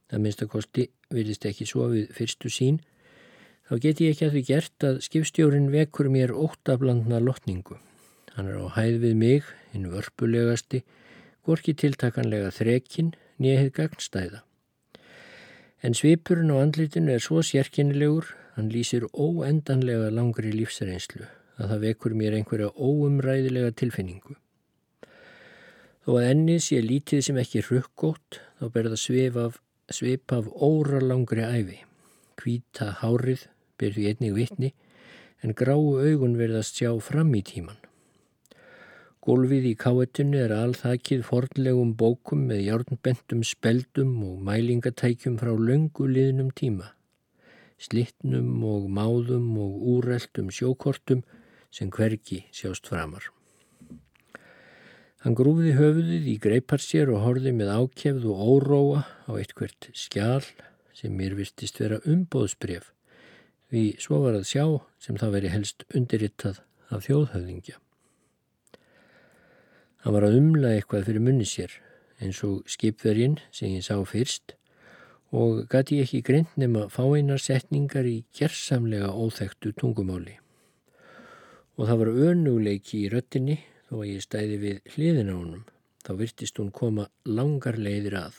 það 0.10 0.24
minnst 0.26 0.42
að 0.44 0.52
kosti 0.56 0.88
vilist 1.14 1.46
ekki 1.46 1.70
svo 1.70 1.86
við 1.94 2.10
fyrstu 2.18 2.50
sín, 2.52 2.82
þá 3.70 3.80
get 3.86 4.02
ég 4.04 4.14
ekki 4.14 4.28
að 4.28 4.36
því 4.36 4.44
gert 4.50 4.86
að 4.88 5.02
skipstjórin 5.08 5.70
vekur 5.74 6.10
mér 6.12 6.34
óttablandna 6.36 7.22
lotningu. 7.24 7.80
Hann 8.36 8.50
er 8.50 8.60
á 8.60 8.68
hæð 8.76 9.00
við 9.04 9.16
mig, 9.18 9.44
hinn 9.72 9.92
vörpulegasti, 9.92 10.84
gorki 11.46 11.76
tiltakanlega 11.78 12.52
þrekin, 12.56 13.14
nýjað 13.40 13.72
gagnstæða. 13.78 14.42
En 15.84 15.96
svipurinn 15.98 16.54
á 16.54 16.64
andlitinu 16.64 17.14
er 17.14 17.24
svo 17.24 17.44
sérkennilegur, 17.44 18.30
hann 18.56 18.72
lýsir 18.72 19.06
óendanlega 19.12 20.12
langri 20.14 20.54
lífsreynslu 20.54 21.26
að 21.60 21.70
það 21.70 21.84
vekur 21.88 22.16
mér 22.18 22.38
einhverja 22.38 22.72
óumræðilega 22.74 23.74
tilfinningu. 23.78 24.38
Þó 26.04 26.18
að 26.18 26.30
enni 26.32 26.58
sé 26.60 26.82
lítið 26.84 27.22
sem 27.28 27.38
ekki 27.40 27.64
rukkótt, 27.68 28.42
þá 28.60 28.66
berða 28.74 28.98
svip 29.00 29.38
af, 29.40 29.60
svip 29.94 30.34
af 30.36 30.50
óra 30.52 31.00
langri 31.04 31.46
æfi. 31.46 31.80
Kvíta 32.40 32.90
hárið 33.00 33.46
ber 33.84 33.96
því 33.96 34.10
einnig 34.14 34.36
vitni, 34.40 34.74
en 35.44 35.52
gráu 35.60 36.00
augun 36.00 36.38
verðast 36.40 36.80
sjá 36.80 36.94
fram 37.04 37.36
í 37.36 37.44
tíman. 37.44 37.80
Gólfið 39.24 39.70
í 39.70 39.76
káetunni 39.80 40.40
er 40.44 40.52
alþakið 40.52 41.22
fornlegum 41.24 41.94
bókum 42.00 42.42
með 42.50 42.66
járnbentum 42.66 43.44
speldum 43.48 44.18
og 44.28 44.42
mælingatækjum 44.44 45.38
frá 45.40 45.54
löngu 45.56 46.10
liðnum 46.12 46.50
tíma. 46.60 46.90
Slittnum 47.80 48.64
og 48.68 48.90
máðum 48.92 49.48
og 49.64 49.86
úreltum 49.94 50.52
sjókortum 50.52 51.24
sem 51.72 51.92
hverki 51.92 52.44
sjást 52.52 52.88
framar. 52.92 53.30
Hann 55.24 55.40
grúði 55.40 55.72
höfuðið 55.78 56.28
í 56.34 56.38
greiparsér 56.44 57.12
og 57.16 57.24
horði 57.24 57.56
með 57.56 57.72
ákjefð 57.78 58.28
og 58.28 58.44
óróa 58.44 59.06
á 59.24 59.32
eitthvert 59.40 59.88
skjál 59.96 60.44
sem 60.92 61.16
mér 61.16 61.40
virtist 61.40 61.80
vera 61.80 62.04
umbóðsbref 62.04 62.93
því 63.74 63.84
svo 64.06 64.20
var 64.22 64.38
að 64.38 64.46
sjá 64.46 64.66
sem 65.02 65.18
það 65.18 65.34
veri 65.34 65.50
helst 65.50 65.86
undirittað 65.98 66.60
af 66.94 67.08
þjóðhöfðingja. 67.08 67.80
Hann 70.06 70.14
var 70.14 70.28
að 70.28 70.38
umla 70.38 70.76
eitthvað 70.76 71.10
fyrir 71.10 71.26
munni 71.26 71.48
sér 71.50 71.74
eins 72.22 72.44
og 72.46 72.62
skipvergin 72.70 73.40
sem 73.50 73.74
ég 73.74 73.88
sá 73.88 73.98
fyrst 74.06 74.54
og 75.34 75.66
gæti 75.74 75.98
ekki 76.04 76.22
greint 76.22 76.54
nema 76.62 76.86
fáeinar 76.94 77.42
setningar 77.42 78.06
í 78.06 78.22
gerðsamlega 78.38 79.10
óþektu 79.10 79.74
tungumáli 79.74 80.38
og 81.74 81.88
það 81.90 82.02
var 82.04 82.12
önuleiki 82.30 83.04
í 83.04 83.10
röttinni 83.10 83.58
þó 83.88 84.02
að 84.02 84.10
ég 84.12 84.26
stæði 84.26 84.58
við 84.62 84.94
hliðin 84.96 85.32
á 85.34 85.36
honum. 85.36 85.64
Þá 86.04 86.12
virtist 86.20 86.60
hún 86.60 86.72
koma 86.76 87.08
langar 87.24 87.78
leiðir 87.80 88.18
að. 88.20 88.36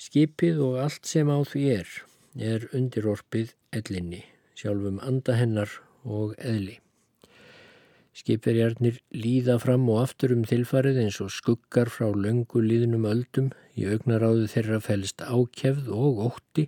Skipið 0.00 0.62
og 0.64 0.78
allt 0.82 1.06
sem 1.06 1.28
á 1.28 1.38
því 1.46 1.64
er, 1.76 1.90
er 2.38 2.68
undirorpið 2.72 3.52
ellinni, 3.76 4.22
sjálfum 4.56 5.00
anda 5.04 5.36
hennar 5.36 5.70
og 6.04 6.34
eðli. 6.38 6.78
Skipverjarnir 8.12 8.98
líða 9.16 9.56
fram 9.60 9.86
og 9.88 10.02
aftur 10.02 10.34
um 10.34 10.44
tilfarið 10.44 10.98
eins 11.00 11.18
og 11.24 11.32
skuggar 11.32 11.88
frá 11.88 12.10
löngu 12.12 12.60
líðnum 12.60 13.06
öldum 13.08 13.52
í 13.72 13.86
augnaráðu 13.88 14.50
þeirra 14.52 14.80
fælst 14.84 15.24
ákjefð 15.24 15.88
og 15.96 16.20
ótti 16.26 16.66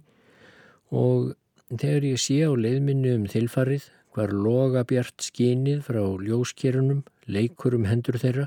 og 0.89 1.35
þegar 1.69 2.09
ég 2.09 2.23
sé 2.23 2.39
á 2.49 2.53
leiðminni 2.57 3.13
um 3.19 3.29
tilfarið 3.29 3.91
hvar 4.15 4.33
loga 4.33 4.85
bjart 4.87 5.25
skinið 5.27 5.83
frá 5.89 6.01
ljóskerunum, 6.01 7.03
leikur 7.27 7.75
um 7.75 7.89
hendur 7.91 8.17
þeirra, 8.23 8.47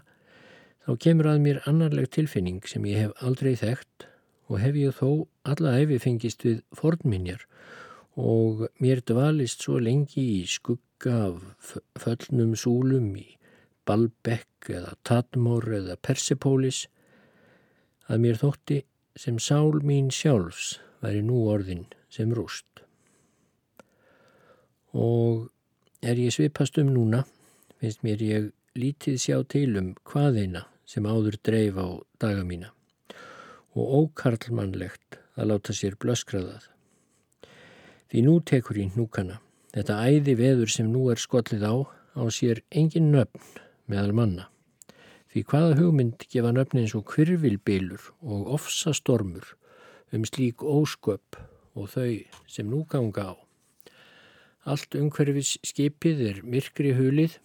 þá 0.87 0.91
kemur 1.03 1.29
að 1.33 1.41
mér 1.43 1.63
annarleg 1.67 2.07
tilfinning 2.15 2.61
sem 2.65 2.85
ég 2.87 3.03
hef 3.03 3.25
aldrei 3.25 3.53
þekkt 3.59 4.07
og 4.47 4.61
hef 4.63 4.77
ég 4.79 4.95
þó 4.95 5.27
alla 5.51 5.77
efi 5.81 5.99
fengist 6.03 6.45
við 6.45 6.61
fornminjar 6.75 7.45
og 8.17 8.67
mér 8.81 9.03
dvalist 9.05 9.63
svo 9.63 9.77
lengi 9.83 10.23
í 10.39 10.45
skugga 10.49 11.17
af 11.29 11.73
föllnum 12.01 12.55
súlum 12.57 13.11
í 13.19 13.27
Balbekk 13.87 14.71
eða 14.73 14.95
Tatmor 15.07 15.67
eða 15.77 15.95
Persepólis 16.03 16.85
að 18.07 18.23
mér 18.23 18.39
þótti 18.41 18.81
sem 19.17 19.37
sál 19.41 19.79
mín 19.85 20.09
sjálfs 20.13 20.77
væri 21.03 21.21
nú 21.25 21.43
orðin 21.51 21.85
sem 22.13 22.33
rúst. 22.33 22.65
Og 24.97 25.47
er 26.01 26.17
ég 26.17 26.33
svipast 26.33 26.77
um 26.81 26.89
núna, 26.93 27.23
finnst 27.79 28.03
mér 28.05 28.23
ég 28.23 28.49
lítið 28.77 29.21
sjá 29.21 29.37
til 29.49 29.77
um 29.79 29.93
hvaðeina 30.09 30.65
sem 30.87 31.05
áður 31.05 31.37
dreif 31.43 31.77
á 31.77 31.87
daga 32.21 32.43
mína 32.47 32.73
og 33.77 33.93
ókarlmannlegt 34.01 35.19
að 35.37 35.51
láta 35.51 35.75
sér 35.77 35.95
blöskraðað. 36.01 36.67
Því 38.09 38.23
nú 38.25 38.37
tekur 38.41 38.79
ég 38.81 38.97
núkana, 38.97 39.39
þetta 39.75 40.01
æði 40.07 40.35
veður 40.39 40.73
sem 40.73 40.89
nú 40.91 41.07
er 41.13 41.21
skollið 41.21 41.63
á, 41.67 41.75
á 42.17 42.23
sér 42.33 42.63
engin 42.71 43.11
nöfn 43.13 43.43
meðal 43.87 44.13
manna. 44.17 44.47
Því 45.27 45.43
hvaða 45.51 45.73
hugmynd 45.77 46.23
gefa 46.31 46.53
nöfn 46.55 46.81
eins 46.81 46.95
og 46.97 47.05
kvirvilbilur 47.11 48.11
og 48.23 48.47
ofsastormur 48.57 49.53
um 50.15 50.23
slík 50.25 50.63
ósköp 50.63 51.37
og 51.77 51.91
þau 51.93 52.13
sem 52.49 52.69
nú 52.71 52.85
ganga 52.89 53.33
á. 53.33 53.35
Allt 54.67 54.95
umhverfis 54.99 55.57
skipið 55.67 56.23
er 56.29 56.39
myrkri 56.43 56.95
hulið, 56.97 57.37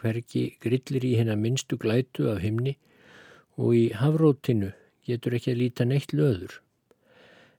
hverki 0.00 0.56
grillir 0.60 1.04
í 1.06 1.14
hennar 1.20 1.38
minnstu 1.40 1.78
glætu 1.80 2.28
af 2.32 2.40
himni 2.44 2.74
og 3.60 3.76
í 3.76 3.86
hafrótinu 3.96 4.72
getur 5.06 5.36
ekki 5.36 5.54
að 5.54 5.62
líta 5.62 5.86
neitt 5.88 6.16
löður. 6.16 6.60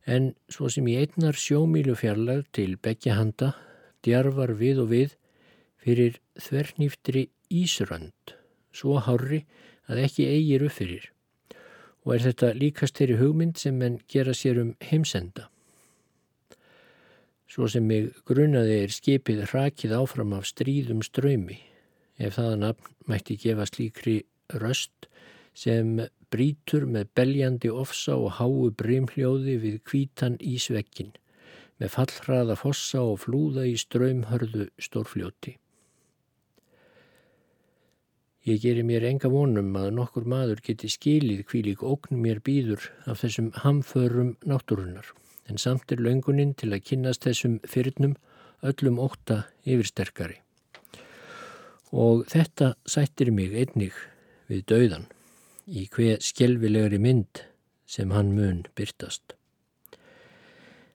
En 0.06 0.34
svo 0.50 0.70
sem 0.74 0.88
í 0.90 0.98
einnar 0.98 1.38
sjómílu 1.38 1.94
fjarlag 1.98 2.48
til 2.56 2.78
begja 2.82 3.20
handa 3.20 3.54
djarfar 4.06 4.56
við 4.58 4.82
og 4.84 4.90
við 4.94 5.16
fyrir 5.82 6.18
þvernýftri 6.42 7.28
Ísrönd, 7.52 8.36
svo 8.72 8.98
hárri 9.04 9.44
að 9.92 10.06
ekki 10.06 10.28
eigir 10.30 10.66
upp 10.66 10.78
fyrir. 10.78 11.10
Og 12.06 12.16
er 12.16 12.24
þetta 12.26 12.54
líkast 12.58 12.98
þeirri 12.98 13.18
hugmynd 13.20 13.60
sem 13.62 13.78
menn 13.78 14.00
gera 14.10 14.34
sér 14.34 14.62
um 14.62 14.72
heimsenda. 14.82 15.50
Svo 17.52 17.68
sem 17.68 17.84
mig 17.86 18.14
grunaði 18.26 18.78
er 18.86 18.96
skipið 18.96 19.44
rakið 19.52 19.94
áfram 19.98 20.34
af 20.38 20.48
stríðum 20.48 21.04
ströymi, 21.04 21.60
ef 22.18 22.38
það 22.40 22.58
nafn 22.64 22.96
mætti 23.12 23.36
gefa 23.42 23.68
slíkri 23.68 24.22
röst 24.56 25.10
sem 25.54 26.00
brítur 26.32 26.86
með 26.88 27.10
beljandi 27.18 27.72
ofsa 27.72 28.16
og 28.16 28.38
háu 28.40 28.70
brimhljóði 28.78 29.58
við 29.62 29.80
kvítan 29.88 30.38
ísvekkin, 30.40 31.12
með 31.80 31.94
fallhraða 31.96 32.56
fossa 32.60 33.02
og 33.04 33.24
flúða 33.26 33.66
í 33.68 33.76
ströymhörðu 33.80 34.70
stórfljóti. 34.80 35.58
Ég 38.50 38.58
gerir 38.64 38.86
mér 38.88 39.06
enga 39.06 39.30
vonum 39.30 39.76
að 39.78 39.92
nokkur 40.00 40.26
maður 40.26 40.64
geti 40.66 40.90
skilið 40.90 41.44
kvílik 41.52 41.84
ókn 41.86 42.18
mér 42.24 42.40
býður 42.42 42.88
af 43.06 43.22
þessum 43.22 43.52
hamförum 43.62 44.32
náttúrunar 44.42 45.12
en 45.50 45.62
samt 45.62 45.92
er 45.94 46.02
laungunin 46.02 46.56
til 46.58 46.72
að 46.72 46.86
kynast 46.88 47.28
þessum 47.28 47.60
fyrrnum 47.70 48.16
öllum 48.66 48.98
óta 49.02 49.44
yfirsterkari. 49.66 50.40
Og 51.92 52.26
þetta 52.32 52.74
sættir 52.88 53.34
mig 53.36 53.54
einnig 53.54 53.98
við 54.50 54.66
dauðan 54.72 55.10
í 55.68 55.88
hver 55.92 56.22
skjelvilegri 56.24 57.00
mynd 57.02 57.44
sem 57.86 58.12
hann 58.16 58.34
mun 58.36 58.64
byrtast. 58.78 59.36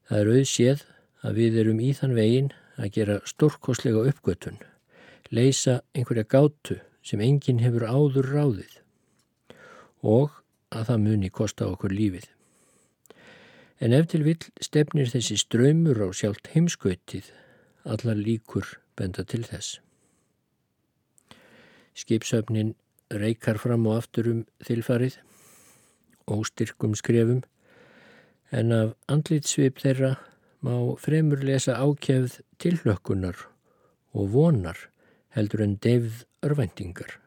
Það 0.06 0.20
er 0.22 0.32
auðséð 0.36 0.84
að 1.26 1.38
við 1.40 1.58
erum 1.62 1.82
í 1.82 1.92
þann 1.98 2.16
vegin 2.16 2.50
að 2.76 2.92
gera 2.96 3.16
stórkoslega 3.26 4.04
uppgötun, 4.10 4.58
leysa 5.30 5.80
einhverja 5.96 6.26
gátu 6.30 6.78
sem 7.06 7.22
enginn 7.22 7.62
hefur 7.62 7.86
áður 7.86 8.30
ráðið 8.34 8.80
og 10.06 10.42
að 10.70 10.88
það 10.90 11.02
muni 11.02 11.30
kosta 11.30 11.66
okkur 11.70 11.94
lífið. 11.94 12.26
En 13.80 13.92
ef 13.92 14.08
til 14.08 14.22
vill 14.24 14.40
stefnir 14.62 15.10
þessi 15.10 15.36
ströymur 15.40 16.00
á 16.00 16.08
sjálft 16.16 16.52
heimskautið, 16.54 17.28
allar 17.84 18.16
líkur 18.16 18.78
benda 18.96 19.24
til 19.24 19.42
þess. 19.44 19.80
Skipsöfnin 21.96 22.74
reykar 23.10 23.58
fram 23.58 23.86
og 23.86 24.00
aftur 24.00 24.30
um 24.30 24.40
þilfarið, 24.66 25.18
óstyrkum 26.26 26.96
skrefum, 26.98 27.42
en 28.50 28.72
af 28.72 28.94
andlitsvip 29.10 29.78
þeirra 29.82 30.16
má 30.64 30.74
fremur 30.98 31.42
lesa 31.44 31.76
ákjæfð 31.78 32.40
tilhlökkunar 32.62 33.46
og 34.16 34.32
vonar 34.32 34.78
heldur 35.36 35.62
en 35.62 35.76
deyfð 35.76 36.24
örvæntingar. 36.42 37.18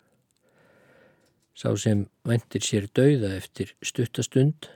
Sá 1.53 1.75
sem 1.75 2.07
vendir 2.23 2.63
sér 2.63 2.87
dauða 2.95 3.35
eftir 3.35 3.75
stuttastund, 3.83 4.69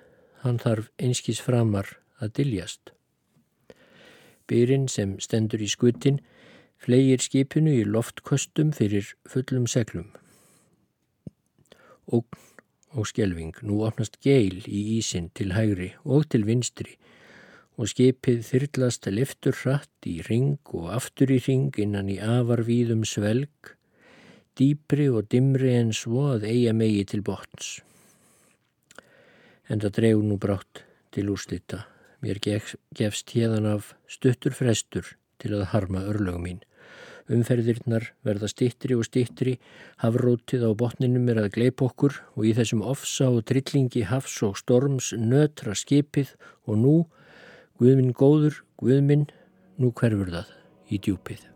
hann 0.44 0.60
þarf 0.60 0.92
einskís 1.00 1.40
framar 1.42 1.98
að 2.20 2.36
diljast. 2.40 2.92
Byrinn 4.48 4.90
sem 4.92 5.16
stendur 5.24 5.64
í 5.64 5.70
skutin 5.72 6.20
flegir 6.84 7.24
skipinu 7.24 7.72
í 7.72 7.86
loftköstum 7.88 8.74
fyrir 8.76 9.16
fullum 9.30 9.70
seglum. 9.72 10.12
Ógn 12.08 12.42
og 12.94 13.08
skjelving, 13.10 13.56
nú 13.66 13.82
opnast 13.88 14.20
geil 14.22 14.62
í 14.68 14.82
ísin 15.00 15.32
til 15.34 15.54
hægri 15.56 15.94
og 16.04 16.28
til 16.30 16.46
vinstri 16.46 16.98
og 17.78 17.90
skipið 17.90 18.44
þyrlast 18.46 19.08
liftur 19.10 19.56
hratt 19.64 20.10
í 20.10 20.20
ring 20.28 20.60
og 20.78 20.92
aftur 20.94 21.32
í 21.34 21.40
ring 21.42 21.74
innan 21.82 22.12
í 22.12 22.20
afarvíðum 22.22 23.02
svelg, 23.08 23.74
dýpri 24.60 25.08
og 25.10 25.32
dimri 25.34 25.74
en 25.80 25.90
svo 25.98 26.28
að 26.36 26.46
eiga 26.52 26.76
megi 26.78 27.02
til 27.10 27.24
botns. 27.26 27.80
En 29.70 29.82
það 29.82 29.96
dregur 29.98 30.28
nú 30.28 30.38
brátt 30.38 30.84
til 31.16 31.32
úrslita. 31.34 31.88
Mér 32.22 32.40
gefst 32.44 33.34
hérðan 33.34 33.68
af 33.74 33.94
stuttur 34.08 34.54
frestur 34.54 35.16
til 35.42 35.56
að 35.58 35.72
harma 35.74 36.04
örlögum 36.06 36.46
mín. 36.46 36.62
Umferðirnar 37.32 38.10
verða 38.28 38.50
stittri 38.52 38.98
og 38.98 39.06
stittri, 39.08 39.56
hafrótið 40.04 40.66
á 40.68 40.72
botninum 40.76 41.30
er 41.32 41.44
að 41.44 41.54
gleip 41.56 41.86
okkur 41.86 42.20
og 42.36 42.50
í 42.50 42.52
þessum 42.58 42.84
ofsa 42.84 43.30
og 43.32 43.46
trillingi 43.48 44.04
hafs 44.10 44.42
og 44.44 44.60
storms 44.60 45.14
nötra 45.16 45.78
skipið 45.78 46.36
og 46.68 46.84
nú, 46.84 46.98
Guðminn 47.80 48.14
góður, 48.16 48.62
Guðminn, 48.80 49.26
nú 49.80 49.96
hverfur 49.96 50.36
það 50.36 50.54
í 50.92 51.02
djúpið. 51.02 51.53